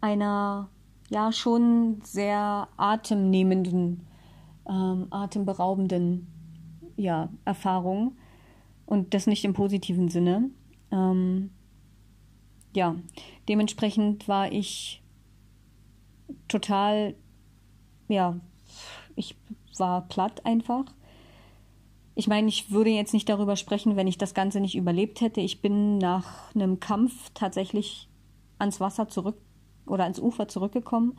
einer 0.00 0.68
ja 1.10 1.30
schon 1.32 2.00
sehr 2.02 2.68
atemnehmenden, 2.76 4.06
ähm, 4.68 5.06
atemberaubenden 5.10 6.26
ja, 6.96 7.28
Erfahrung 7.44 8.16
und 8.86 9.14
das 9.14 9.26
nicht 9.26 9.44
im 9.44 9.52
positiven 9.52 10.08
Sinne. 10.08 10.50
Ähm, 10.90 11.50
ja, 12.74 12.96
dementsprechend 13.48 14.28
war 14.28 14.50
ich 14.50 15.02
total, 16.48 17.14
ja, 18.08 18.40
ich 19.16 19.36
war 19.78 20.02
platt 20.08 20.44
einfach. 20.44 20.84
Ich 22.14 22.28
meine, 22.28 22.48
ich 22.48 22.70
würde 22.70 22.90
jetzt 22.90 23.14
nicht 23.14 23.28
darüber 23.28 23.56
sprechen, 23.56 23.96
wenn 23.96 24.06
ich 24.06 24.18
das 24.18 24.34
Ganze 24.34 24.60
nicht 24.60 24.74
überlebt 24.74 25.20
hätte. 25.20 25.40
Ich 25.40 25.62
bin 25.62 25.98
nach 25.98 26.54
einem 26.54 26.78
Kampf 26.78 27.30
tatsächlich 27.32 28.08
ans 28.58 28.80
Wasser 28.80 29.08
zurück 29.08 29.38
oder 29.86 30.04
ans 30.04 30.20
Ufer 30.20 30.48
zurückgekommen. 30.48 31.18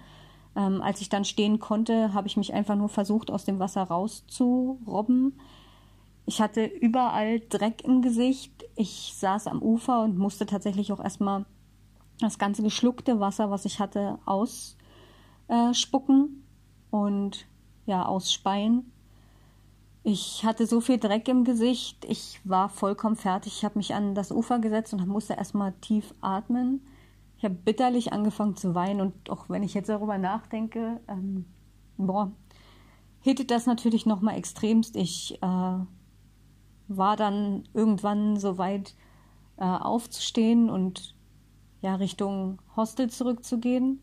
Ähm, 0.56 0.84
als 0.84 1.02
ich 1.02 1.10
dann 1.10 1.26
stehen 1.26 1.60
konnte, 1.60 2.13
habe 2.13 2.28
ich 2.28 2.38
mich 2.38 2.54
einfach 2.54 2.76
nur 2.76 2.89
versucht, 2.89 3.32
aus 3.32 3.44
dem 3.44 3.58
Wasser 3.58 3.84
rauszurobben. 3.84 5.39
Ich 6.26 6.41
hatte 6.41 6.65
überall 6.65 7.39
Dreck 7.39 7.84
im 7.84 8.02
Gesicht. 8.02 8.63
Ich 8.76 9.13
saß 9.18 9.48
am 9.48 9.62
Ufer 9.62 10.04
und 10.04 10.18
musste 10.18 10.46
tatsächlich 10.46 10.94
auch 10.94 11.04
erstmal 11.04 11.46
das 12.20 12.38
ganze 12.38 12.63
geschluckte 12.63 13.20
Wasser, 13.20 13.50
was 13.50 13.65
ich 13.65 13.80
hatte, 13.80 14.20
ausspucken 14.26 16.44
und 16.91 17.46
ja, 17.86 18.06
ausspeien. 18.06 18.91
Ich 20.04 20.43
hatte 20.43 20.67
so 20.67 20.82
viel 20.82 20.98
Dreck 20.98 21.28
im 21.30 21.46
Gesicht, 21.46 22.04
ich 22.06 22.41
war 22.43 22.67
vollkommen 22.67 23.15
fertig. 23.15 23.54
Ich 23.58 23.65
habe 23.65 23.78
mich 23.78 23.93
an 23.93 24.15
das 24.15 24.32
Ufer 24.32 24.60
gesetzt 24.60 24.93
und 24.93 25.08
musste 25.08 25.34
erstmal 25.34 25.72
tief 25.80 26.13
atmen. 26.19 26.82
Ich 27.38 27.46
habe 27.46 27.56
bitterlich 27.56 28.12
angefangen 28.12 28.56
zu 28.56 28.76
weinen 28.76 29.02
und 29.02 29.30
auch 29.30 29.50
wenn 29.50 29.63
ich 29.63 29.74
jetzt 29.74 29.89
darüber 29.89 30.17
nachdenke, 30.17 31.00
ähm, 31.08 31.46
boah, 31.98 32.32
hittet 33.22 33.52
das 33.52 33.65
natürlich 33.65 34.06
nochmal 34.06 34.38
extremst. 34.38 34.96
Ich 34.98 35.41
äh, 35.41 35.78
war 36.88 37.15
dann 37.15 37.63
irgendwann 37.74 38.38
so 38.38 38.58
weit 38.58 38.96
äh, 39.58 39.63
aufzustehen 39.63 40.69
und 40.69 41.15
ja 41.82 41.96
Richtung 41.96 42.62
Hostel 42.76 43.10
zurückzugehen. 43.10 44.02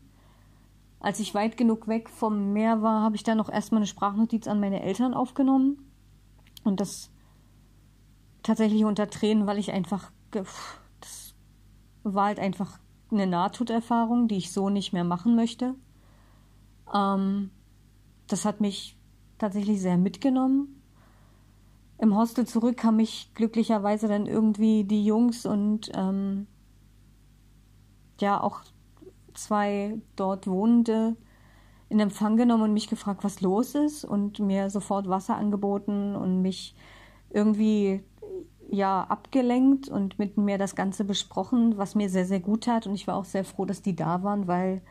Als 1.01 1.19
ich 1.19 1.33
weit 1.33 1.57
genug 1.57 1.87
weg 1.87 2.09
vom 2.09 2.53
Meer 2.53 2.81
war, 2.81 3.01
habe 3.01 3.15
ich 3.15 3.23
dann 3.23 3.37
noch 3.37 3.49
erstmal 3.49 3.79
eine 3.79 3.87
Sprachnotiz 3.87 4.47
an 4.47 4.59
meine 4.59 4.83
Eltern 4.83 5.13
aufgenommen 5.13 5.91
und 6.63 6.79
das 6.79 7.11
tatsächlich 8.43 8.85
unter 8.85 9.09
Tränen, 9.09 9.47
weil 9.47 9.57
ich 9.57 9.71
einfach 9.71 10.11
das 11.01 11.33
war 12.03 12.25
halt 12.25 12.39
einfach 12.39 12.79
eine 13.11 13.27
Nahtoderfahrung, 13.27 14.27
die 14.27 14.37
ich 14.37 14.51
so 14.51 14.69
nicht 14.69 14.93
mehr 14.93 15.03
machen 15.03 15.35
möchte. 15.35 15.75
Ähm, 16.93 17.51
das 18.27 18.45
hat 18.45 18.61
mich 18.61 18.97
tatsächlich 19.37 19.81
sehr 19.81 19.97
mitgenommen. 19.97 20.81
Im 21.97 22.15
Hostel 22.15 22.47
zurück 22.47 22.83
haben 22.83 22.95
mich 22.95 23.31
glücklicherweise 23.35 24.07
dann 24.07 24.25
irgendwie 24.25 24.85
die 24.85 25.05
Jungs 25.05 25.45
und 25.45 25.91
ähm, 25.93 26.47
ja 28.19 28.41
auch 28.41 28.61
zwei 29.33 29.97
dort 30.15 30.47
Wohnende 30.47 31.15
in 31.89 31.99
Empfang 31.99 32.37
genommen 32.37 32.63
und 32.63 32.73
mich 32.73 32.87
gefragt, 32.87 33.23
was 33.23 33.41
los 33.41 33.75
ist 33.75 34.05
und 34.05 34.39
mir 34.39 34.69
sofort 34.69 35.09
Wasser 35.09 35.35
angeboten 35.35 36.15
und 36.15 36.41
mich 36.41 36.75
irgendwie 37.29 38.03
ja 38.69 39.03
abgelenkt 39.03 39.89
und 39.89 40.17
mit 40.17 40.37
mir 40.37 40.57
das 40.57 40.75
Ganze 40.75 41.03
besprochen, 41.03 41.77
was 41.77 41.95
mir 41.95 42.09
sehr, 42.09 42.25
sehr 42.25 42.39
gut 42.39 42.63
tat. 42.63 42.87
Und 42.87 42.95
ich 42.95 43.07
war 43.07 43.15
auch 43.15 43.25
sehr 43.25 43.43
froh, 43.43 43.65
dass 43.65 43.81
die 43.81 43.95
da 43.95 44.23
waren, 44.23 44.47
weil 44.47 44.81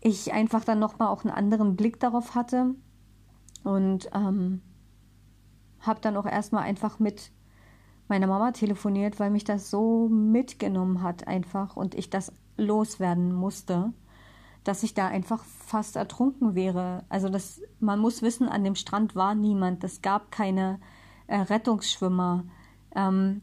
ich 0.00 0.32
einfach 0.32 0.64
dann 0.64 0.78
nochmal 0.78 1.08
auch 1.08 1.24
einen 1.24 1.34
anderen 1.34 1.76
Blick 1.76 1.98
darauf 1.98 2.34
hatte 2.34 2.74
und 3.64 4.08
ähm, 4.14 4.60
habe 5.80 6.00
dann 6.00 6.16
auch 6.16 6.26
erstmal 6.26 6.62
einfach 6.62 6.98
mit 6.98 7.32
meiner 8.06 8.26
Mama 8.26 8.52
telefoniert, 8.52 9.18
weil 9.18 9.30
mich 9.30 9.44
das 9.44 9.70
so 9.70 10.08
mitgenommen 10.08 11.02
hat 11.02 11.26
einfach 11.26 11.76
und 11.76 11.94
ich 11.94 12.10
das 12.10 12.32
loswerden 12.56 13.32
musste, 13.32 13.92
dass 14.64 14.82
ich 14.82 14.94
da 14.94 15.08
einfach 15.08 15.44
fast 15.44 15.96
ertrunken 15.96 16.54
wäre. 16.54 17.04
Also 17.08 17.28
das, 17.28 17.60
man 17.80 17.98
muss 17.98 18.22
wissen, 18.22 18.48
an 18.48 18.64
dem 18.64 18.74
Strand 18.74 19.14
war 19.14 19.34
niemand, 19.34 19.84
es 19.84 20.02
gab 20.02 20.30
keine 20.30 20.80
äh, 21.26 21.36
Rettungsschwimmer. 21.36 22.44
Ähm, 22.94 23.42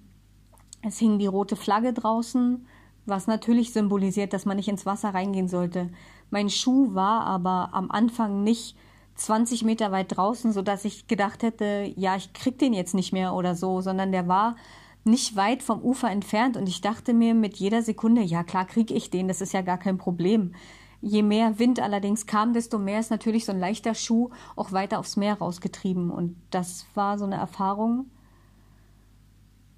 es 0.82 0.98
hing 0.98 1.20
die 1.20 1.28
rote 1.28 1.56
Flagge 1.56 1.94
draußen, 1.94 2.66
was 3.06 3.28
natürlich 3.28 3.74
symbolisiert, 3.74 4.34
dass 4.34 4.46
man 4.46 4.58
nicht 4.58 4.68
ins 4.68 4.86
Wasser 4.86 5.14
reingehen 5.14 5.48
sollte. 5.48 5.90
Mein 6.30 6.50
Schuh 6.50 6.94
war 6.94 7.26
aber 7.26 7.70
am 7.74 7.92
Anfang 7.92 8.44
nicht 8.44 8.76
20 9.16 9.64
Meter 9.64 9.92
weit 9.92 10.16
draußen, 10.16 10.52
sodass 10.52 10.86
ich 10.86 11.08
gedacht 11.08 11.44
hätte, 11.44 11.92
ja, 11.96 12.16
ich 12.16 12.34
krieg 12.34 12.58
den 12.58 12.74
jetzt 12.74 12.96
nicht 12.96 13.12
mehr 13.14 13.34
oder 13.34 13.56
so, 13.56 13.82
sondern 13.82 14.12
der 14.12 14.28
war 14.28 14.56
nicht 15.04 15.36
weit 15.36 15.64
vom 15.64 15.82
Ufer 15.82 16.10
entfernt 16.12 16.58
und 16.58 16.70
ich 16.70 16.82
dachte 16.82 17.14
mir 17.14 17.34
mit 17.34 17.58
jeder 17.58 17.82
Sekunde, 17.82 18.22
ja 18.22 18.44
klar 18.44 18.66
krieg 18.66 18.92
ich 18.92 19.10
den, 19.10 19.28
das 19.28 19.42
ist 19.42 19.54
ja 19.54 19.62
gar 19.62 19.78
kein 19.78 19.98
Problem. 19.98 20.54
Je 21.02 21.24
mehr 21.24 21.58
Wind 21.58 21.80
allerdings 21.80 22.28
kam, 22.28 22.54
desto 22.54 22.78
mehr 22.78 23.00
ist 23.00 23.10
natürlich 23.10 23.46
so 23.46 23.52
ein 23.52 23.60
leichter 23.60 23.96
Schuh 23.96 24.30
auch 24.56 24.72
weiter 24.72 25.00
aufs 25.00 25.18
Meer 25.18 25.40
rausgetrieben. 25.40 26.12
Und 26.12 26.36
das 26.52 26.86
war 26.94 27.18
so 27.18 27.26
eine 27.26 27.38
Erfahrung, 27.38 28.06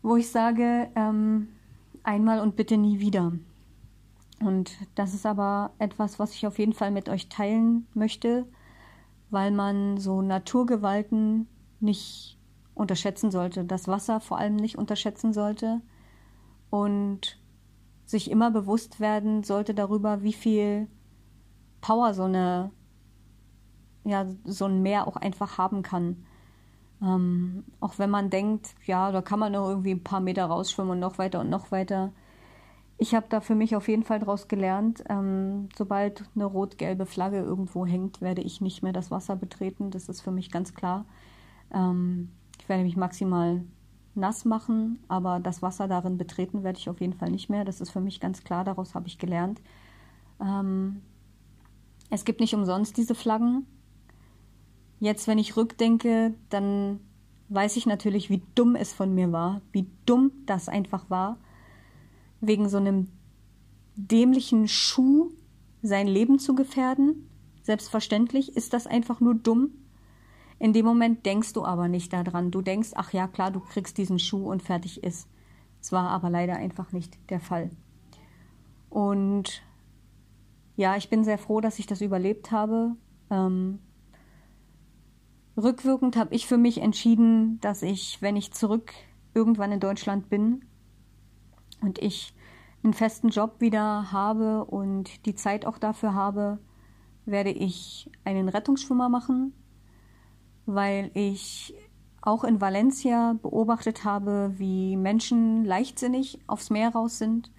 wo 0.01 0.17
ich 0.17 0.29
sage, 0.29 0.89
ähm, 0.95 1.47
einmal 2.03 2.41
und 2.41 2.57
bitte 2.57 2.75
nie 2.75 2.99
wieder. 2.99 3.31
Und 4.41 4.71
das 4.95 5.13
ist 5.13 5.25
aber 5.25 5.71
etwas, 5.79 6.19
was 6.19 6.33
ich 6.33 6.45
auf 6.45 6.59
jeden 6.59 6.73
Fall 6.73 6.91
mit 6.91 7.07
euch 7.07 7.29
teilen 7.29 7.87
möchte, 7.93 8.45
weil 9.29 9.51
man 9.51 9.97
so 9.97 10.21
Naturgewalten 10.21 11.47
nicht 11.79 12.32
unterschätzen 12.75 13.31
sollte, 13.31 13.65
das 13.65 13.87
Wasser 13.87 14.19
vor 14.19 14.37
allem 14.37 14.55
nicht 14.55 14.77
unterschätzen 14.77 15.33
sollte 15.33 15.81
und 16.69 17.39
sich 18.05 18.29
immer 18.29 18.51
bewusst 18.51 18.99
werden 18.99 19.43
sollte 19.43 19.73
darüber, 19.73 20.23
wie 20.23 20.33
viel 20.33 20.87
Power 21.81 22.13
so 22.13 22.23
eine 22.23 22.71
ja 24.05 24.25
so 24.43 24.65
ein 24.65 24.81
Meer 24.81 25.07
auch 25.07 25.15
einfach 25.15 25.57
haben 25.57 25.81
kann. 25.81 26.25
Ähm, 27.01 27.65
auch 27.79 27.99
wenn 27.99 28.09
man 28.09 28.29
denkt, 28.29 28.75
ja, 28.85 29.11
da 29.11 29.21
kann 29.21 29.39
man 29.39 29.51
noch 29.53 29.67
irgendwie 29.67 29.91
ein 29.91 30.03
paar 30.03 30.19
Meter 30.19 30.45
rausschwimmen 30.45 30.93
und 30.93 30.99
noch 30.99 31.17
weiter 31.17 31.41
und 31.41 31.49
noch 31.49 31.71
weiter. 31.71 32.11
Ich 32.97 33.15
habe 33.15 33.25
da 33.29 33.41
für 33.41 33.55
mich 33.55 33.75
auf 33.75 33.87
jeden 33.87 34.03
Fall 34.03 34.19
daraus 34.19 34.47
gelernt, 34.47 35.03
ähm, 35.09 35.69
sobald 35.75 36.23
eine 36.35 36.45
rot-gelbe 36.45 37.05
Flagge 37.05 37.39
irgendwo 37.39 37.85
hängt, 37.85 38.21
werde 38.21 38.41
ich 38.41 38.61
nicht 38.61 38.83
mehr 38.83 38.93
das 38.93 39.11
Wasser 39.11 39.35
betreten. 39.35 39.91
Das 39.91 40.07
ist 40.09 40.21
für 40.21 40.31
mich 40.31 40.51
ganz 40.51 40.73
klar. 40.73 41.05
Ähm, 41.73 42.31
ich 42.63 42.69
werde 42.69 42.83
mich 42.83 42.95
maximal 42.95 43.61
nass 44.15 44.45
machen, 44.45 44.99
aber 45.09 45.41
das 45.41 45.61
Wasser 45.61 45.89
darin 45.89 46.17
betreten 46.17 46.63
werde 46.63 46.79
ich 46.79 46.87
auf 46.87 47.01
jeden 47.01 47.11
Fall 47.11 47.29
nicht 47.29 47.49
mehr. 47.49 47.65
Das 47.65 47.81
ist 47.81 47.89
für 47.89 47.99
mich 47.99 48.21
ganz 48.21 48.45
klar, 48.45 48.63
daraus 48.63 48.95
habe 48.95 49.07
ich 49.07 49.17
gelernt. 49.17 49.61
Ähm, 50.39 51.01
es 52.09 52.23
gibt 52.23 52.39
nicht 52.39 52.55
umsonst 52.55 52.95
diese 52.95 53.15
Flaggen. 53.15 53.65
Jetzt, 55.01 55.27
wenn 55.27 55.39
ich 55.39 55.57
rückdenke, 55.57 56.35
dann 56.49 57.01
weiß 57.49 57.75
ich 57.75 57.85
natürlich, 57.85 58.29
wie 58.29 58.41
dumm 58.55 58.77
es 58.77 58.93
von 58.93 59.13
mir 59.13 59.33
war, 59.33 59.59
wie 59.73 59.89
dumm 60.05 60.31
das 60.45 60.69
einfach 60.69 61.09
war, 61.09 61.35
wegen 62.39 62.69
so 62.69 62.77
einem 62.77 63.09
dämlichen 63.97 64.69
Schuh 64.69 65.31
sein 65.81 66.07
Leben 66.07 66.39
zu 66.39 66.55
gefährden. 66.55 67.29
Selbstverständlich 67.61 68.55
ist 68.55 68.71
das 68.71 68.87
einfach 68.87 69.19
nur 69.19 69.35
dumm. 69.35 69.71
In 70.63 70.71
dem 70.71 70.85
Moment 70.85 71.25
denkst 71.25 71.51
du 71.51 71.65
aber 71.65 71.89
nicht 71.89 72.13
daran. 72.13 72.49
Du 72.49 72.61
denkst, 72.61 72.91
ach 72.95 73.11
ja, 73.11 73.27
klar, 73.27 73.51
du 73.51 73.59
kriegst 73.59 73.97
diesen 73.97 74.17
Schuh 74.17 74.49
und 74.49 74.63
fertig 74.63 75.03
ist. 75.03 75.27
Es 75.81 75.91
war 75.91 76.09
aber 76.09 76.29
leider 76.29 76.55
einfach 76.55 76.93
nicht 76.93 77.17
der 77.29 77.41
Fall. 77.41 77.69
Und 78.89 79.61
ja, 80.77 80.95
ich 80.95 81.09
bin 81.09 81.25
sehr 81.25 81.37
froh, 81.37 81.59
dass 81.59 81.79
ich 81.79 81.85
das 81.85 81.99
überlebt 81.99 82.51
habe. 82.51 82.95
Ähm, 83.29 83.79
rückwirkend 85.57 86.15
habe 86.15 86.33
ich 86.33 86.47
für 86.47 86.57
mich 86.57 86.77
entschieden, 86.77 87.59
dass 87.59 87.81
ich, 87.81 88.21
wenn 88.21 88.37
ich 88.37 88.53
zurück 88.53 88.93
irgendwann 89.33 89.73
in 89.73 89.81
Deutschland 89.81 90.29
bin 90.29 90.63
und 91.81 91.99
ich 91.99 92.33
einen 92.85 92.93
festen 92.93 93.27
Job 93.27 93.59
wieder 93.59 94.13
habe 94.13 94.63
und 94.63 95.25
die 95.25 95.35
Zeit 95.35 95.65
auch 95.65 95.77
dafür 95.77 96.13
habe, 96.13 96.59
werde 97.25 97.49
ich 97.49 98.09
einen 98.23 98.47
Rettungsschwimmer 98.47 99.09
machen 99.09 99.51
weil 100.65 101.11
ich 101.13 101.73
auch 102.21 102.43
in 102.43 102.61
Valencia 102.61 103.35
beobachtet 103.41 104.05
habe, 104.05 104.53
wie 104.57 104.95
Menschen 104.95 105.65
leichtsinnig 105.65 106.39
aufs 106.47 106.69
Meer 106.69 106.89
raus 106.93 107.17
sind 107.17 107.51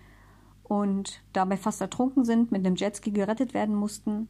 und 0.62 1.23
dabei 1.33 1.59
fast 1.59 1.81
ertrunken 1.81 2.25
sind, 2.25 2.51
mit 2.51 2.64
einem 2.64 2.77
Jetski 2.77 3.11
gerettet 3.11 3.53
werden 3.53 3.75
mussten. 3.75 4.29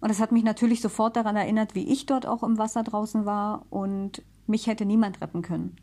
Und 0.00 0.10
das 0.10 0.20
hat 0.20 0.30
mich 0.30 0.44
natürlich 0.44 0.80
sofort 0.80 1.16
daran 1.16 1.36
erinnert, 1.36 1.74
wie 1.74 1.88
ich 1.90 2.06
dort 2.06 2.26
auch 2.26 2.42
im 2.42 2.58
Wasser 2.58 2.82
draußen 2.82 3.24
war 3.24 3.64
und 3.70 4.22
mich 4.46 4.66
hätte 4.66 4.84
niemand 4.84 5.20
retten 5.20 5.42
können. 5.42 5.76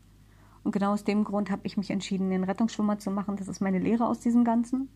Und 0.62 0.72
genau 0.72 0.92
aus 0.92 1.04
dem 1.04 1.24
Grund 1.24 1.50
habe 1.50 1.62
ich 1.64 1.76
mich 1.76 1.90
entschieden, 1.90 2.30
den 2.30 2.44
Rettungsschwimmer 2.44 2.98
zu 2.98 3.10
machen. 3.10 3.36
Das 3.36 3.48
ist 3.48 3.60
meine 3.60 3.78
Lehre 3.78 4.06
aus 4.06 4.20
diesem 4.20 4.44
Ganzen. 4.44 4.88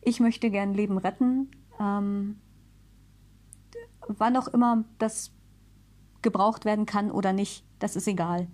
Ich 0.00 0.20
möchte 0.20 0.50
gern 0.50 0.74
Leben 0.74 0.98
retten. 0.98 1.50
Ähm, 1.80 2.40
wann 4.08 4.36
auch 4.36 4.48
immer 4.48 4.84
das 4.98 5.32
gebraucht 6.24 6.64
werden 6.64 6.86
kann 6.86 7.12
oder 7.12 7.32
nicht, 7.32 7.64
das 7.78 7.94
ist 7.94 8.08
egal. 8.08 8.48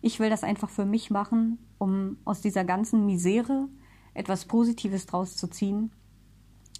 Ich 0.00 0.18
will 0.18 0.30
das 0.30 0.44
einfach 0.44 0.70
für 0.70 0.86
mich 0.86 1.10
machen, 1.10 1.58
um 1.76 2.16
aus 2.24 2.40
dieser 2.40 2.64
ganzen 2.64 3.04
Misere 3.04 3.68
etwas 4.14 4.46
Positives 4.46 5.04
draus 5.04 5.36
zu 5.36 5.48
ziehen. 5.48 5.92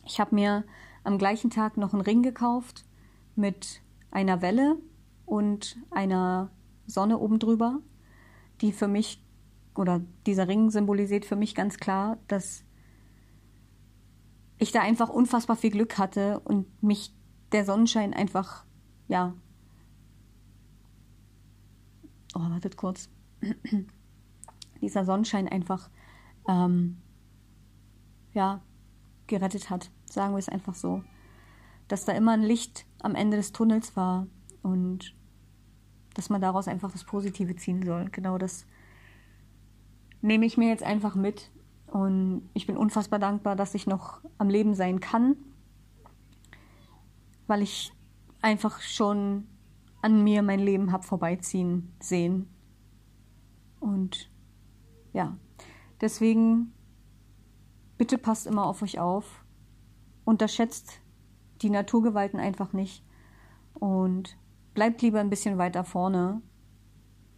Ich 0.07 0.21
habe 0.21 0.35
mir 0.35 0.65
am 1.05 1.19
gleichen 1.19 1.51
Tag 1.51 1.77
noch 1.77 1.93
einen 1.93 2.03
Ring 2.03 2.23
gekauft 2.23 2.85
mit 3.35 3.83
einer 4.11 4.41
Welle 4.41 4.77
und 5.27 5.77
einer 5.91 6.51
Sonne 6.87 7.19
oben 7.19 7.39
drüber, 7.39 7.81
die 8.61 8.73
für 8.73 8.89
mich 8.89 9.23
oder 9.75 10.01
dieser 10.27 10.49
Ring 10.49 10.71
symbolisiert 10.71 11.27
für 11.27 11.37
mich 11.37 11.55
ganz 11.55 11.77
klar, 11.77 12.17
dass 12.29 12.65
ich 14.59 14.73
da 14.73 14.81
einfach 14.81 15.11
unfassbar 15.11 15.57
viel 15.57 15.71
Glück 15.71 15.99
hatte 15.99 16.41
und 16.41 16.83
mich 16.83 17.15
der 17.53 17.65
Sonnenschein 17.65 18.15
einfach 18.15 18.65
ja 19.09 19.35
oh, 22.37 22.51
wartet 22.51 22.77
kurz, 22.77 23.09
dieser 24.81 25.05
Sonnenschein 25.05 25.49
einfach, 25.49 25.91
ähm, 26.49 26.99
ja, 28.33 28.61
gerettet 29.27 29.71
hat. 29.71 29.91
Sagen 30.05 30.35
wir 30.35 30.39
es 30.39 30.49
einfach 30.49 30.75
so. 30.75 31.03
Dass 31.89 32.05
da 32.05 32.13
immer 32.13 32.33
ein 32.33 32.43
Licht 32.43 32.87
am 33.01 33.15
Ende 33.15 33.37
des 33.37 33.53
Tunnels 33.53 33.97
war 33.97 34.27
und 34.63 35.15
dass 36.15 36.31
man 36.31 36.41
daraus 36.41 36.69
einfach 36.69 36.93
das 36.93 37.05
Positive 37.05 37.57
ziehen 37.57 37.83
soll. 37.83 38.09
Genau 38.11 38.39
das 38.39 38.67
nehme 40.23 40.47
ich 40.47 40.57
mir 40.57 40.69
jetzt 40.69 40.83
einfach 40.83 41.15
mit. 41.15 41.51
Und 41.87 42.49
ich 42.55 42.67
bin 42.67 42.77
unfassbar 42.77 43.19
dankbar, 43.19 43.57
dass 43.57 43.75
ich 43.75 43.87
noch 43.87 44.21
am 44.39 44.49
Leben 44.49 44.75
sein 44.75 45.01
kann, 45.01 45.37
weil 47.47 47.63
ich 47.63 47.93
einfach 48.43 48.81
schon 48.81 49.47
an 50.07 50.23
mir 50.23 50.43
mein 50.43 50.61
Leben 50.61 50.93
habe 50.93 51.03
vorbeiziehen 51.03 51.93
sehen. 51.99 52.49
Und 53.81 54.31
ja, 55.13 55.37
deswegen 56.01 56.73
bitte 57.99 58.17
passt 58.17 58.47
immer 58.47 58.67
auf 58.67 58.83
euch 58.83 59.01
auf. 59.01 59.45
Unterschätzt 60.25 61.01
die 61.61 61.71
Naturgewalten 61.71 62.39
einfach 62.39 62.73
nicht. 62.73 63.05
Und 63.75 64.39
bleibt 64.75 65.03
lieber 65.03 65.19
ein 65.19 65.29
bisschen 65.29 65.59
weiter 65.59 65.83
vorne. 65.83 66.41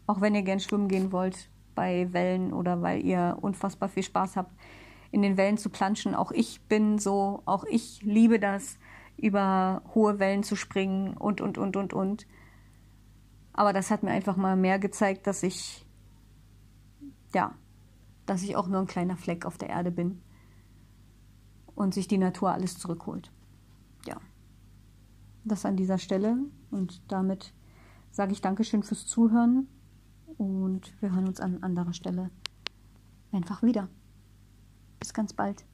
Auch 0.07 0.21
wenn 0.21 0.35
ihr 0.35 0.43
gern 0.43 0.61
schwimmen 0.61 0.89
gehen 0.89 1.11
wollt 1.11 1.49
bei 1.75 2.13
Wellen 2.13 2.53
oder 2.53 2.83
weil 2.83 3.03
ihr 3.03 3.39
unfassbar 3.41 3.89
viel 3.89 4.03
Spaß 4.03 4.37
habt, 4.37 4.53
in 5.11 5.23
den 5.23 5.39
Wellen 5.39 5.57
zu 5.57 5.71
planschen. 5.71 6.15
Auch 6.15 6.33
ich 6.33 6.61
bin 6.69 6.99
so, 6.99 7.41
auch 7.47 7.65
ich 7.65 8.03
liebe 8.03 8.39
das, 8.39 8.79
über 9.17 9.81
hohe 9.95 10.19
Wellen 10.19 10.43
zu 10.43 10.55
springen 10.55 11.17
und, 11.17 11.41
und, 11.41 11.57
und, 11.57 11.79
und, 11.79 11.95
und. 11.95 12.27
Aber 13.59 13.73
das 13.73 13.91
hat 13.91 14.05
mir 14.05 14.13
einfach 14.13 14.37
mal 14.37 14.55
mehr 14.55 14.79
gezeigt, 14.79 15.27
dass 15.27 15.43
ich, 15.43 15.85
ja, 17.35 17.57
dass 18.25 18.45
ich 18.45 18.55
auch 18.55 18.69
nur 18.69 18.79
ein 18.79 18.87
kleiner 18.87 19.17
Fleck 19.17 19.45
auf 19.45 19.59
der 19.59 19.69
Erde 19.69 19.91
bin 19.91 20.23
und 21.75 21.93
sich 21.93 22.07
die 22.07 22.19
Natur 22.19 22.53
alles 22.53 22.79
zurückholt. 22.79 23.33
Ja, 24.07 24.21
das 25.43 25.65
an 25.65 25.77
dieser 25.77 25.99
Stelle 25.99 26.39
und 26.71 27.03
damit 27.11 27.53
sage 28.13 28.31
ich 28.31 28.41
Dankeschön 28.41 28.85
fürs 28.85 29.07
Zuhören 29.07 29.67
und 30.37 30.95
wir 31.03 31.11
hören 31.11 31.27
uns 31.27 31.41
an 31.41 31.61
anderer 31.65 31.95
Stelle 31.95 32.31
einfach 33.33 33.65
wieder. 33.65 33.89
Bis 35.01 35.13
ganz 35.13 35.33
bald. 35.33 35.65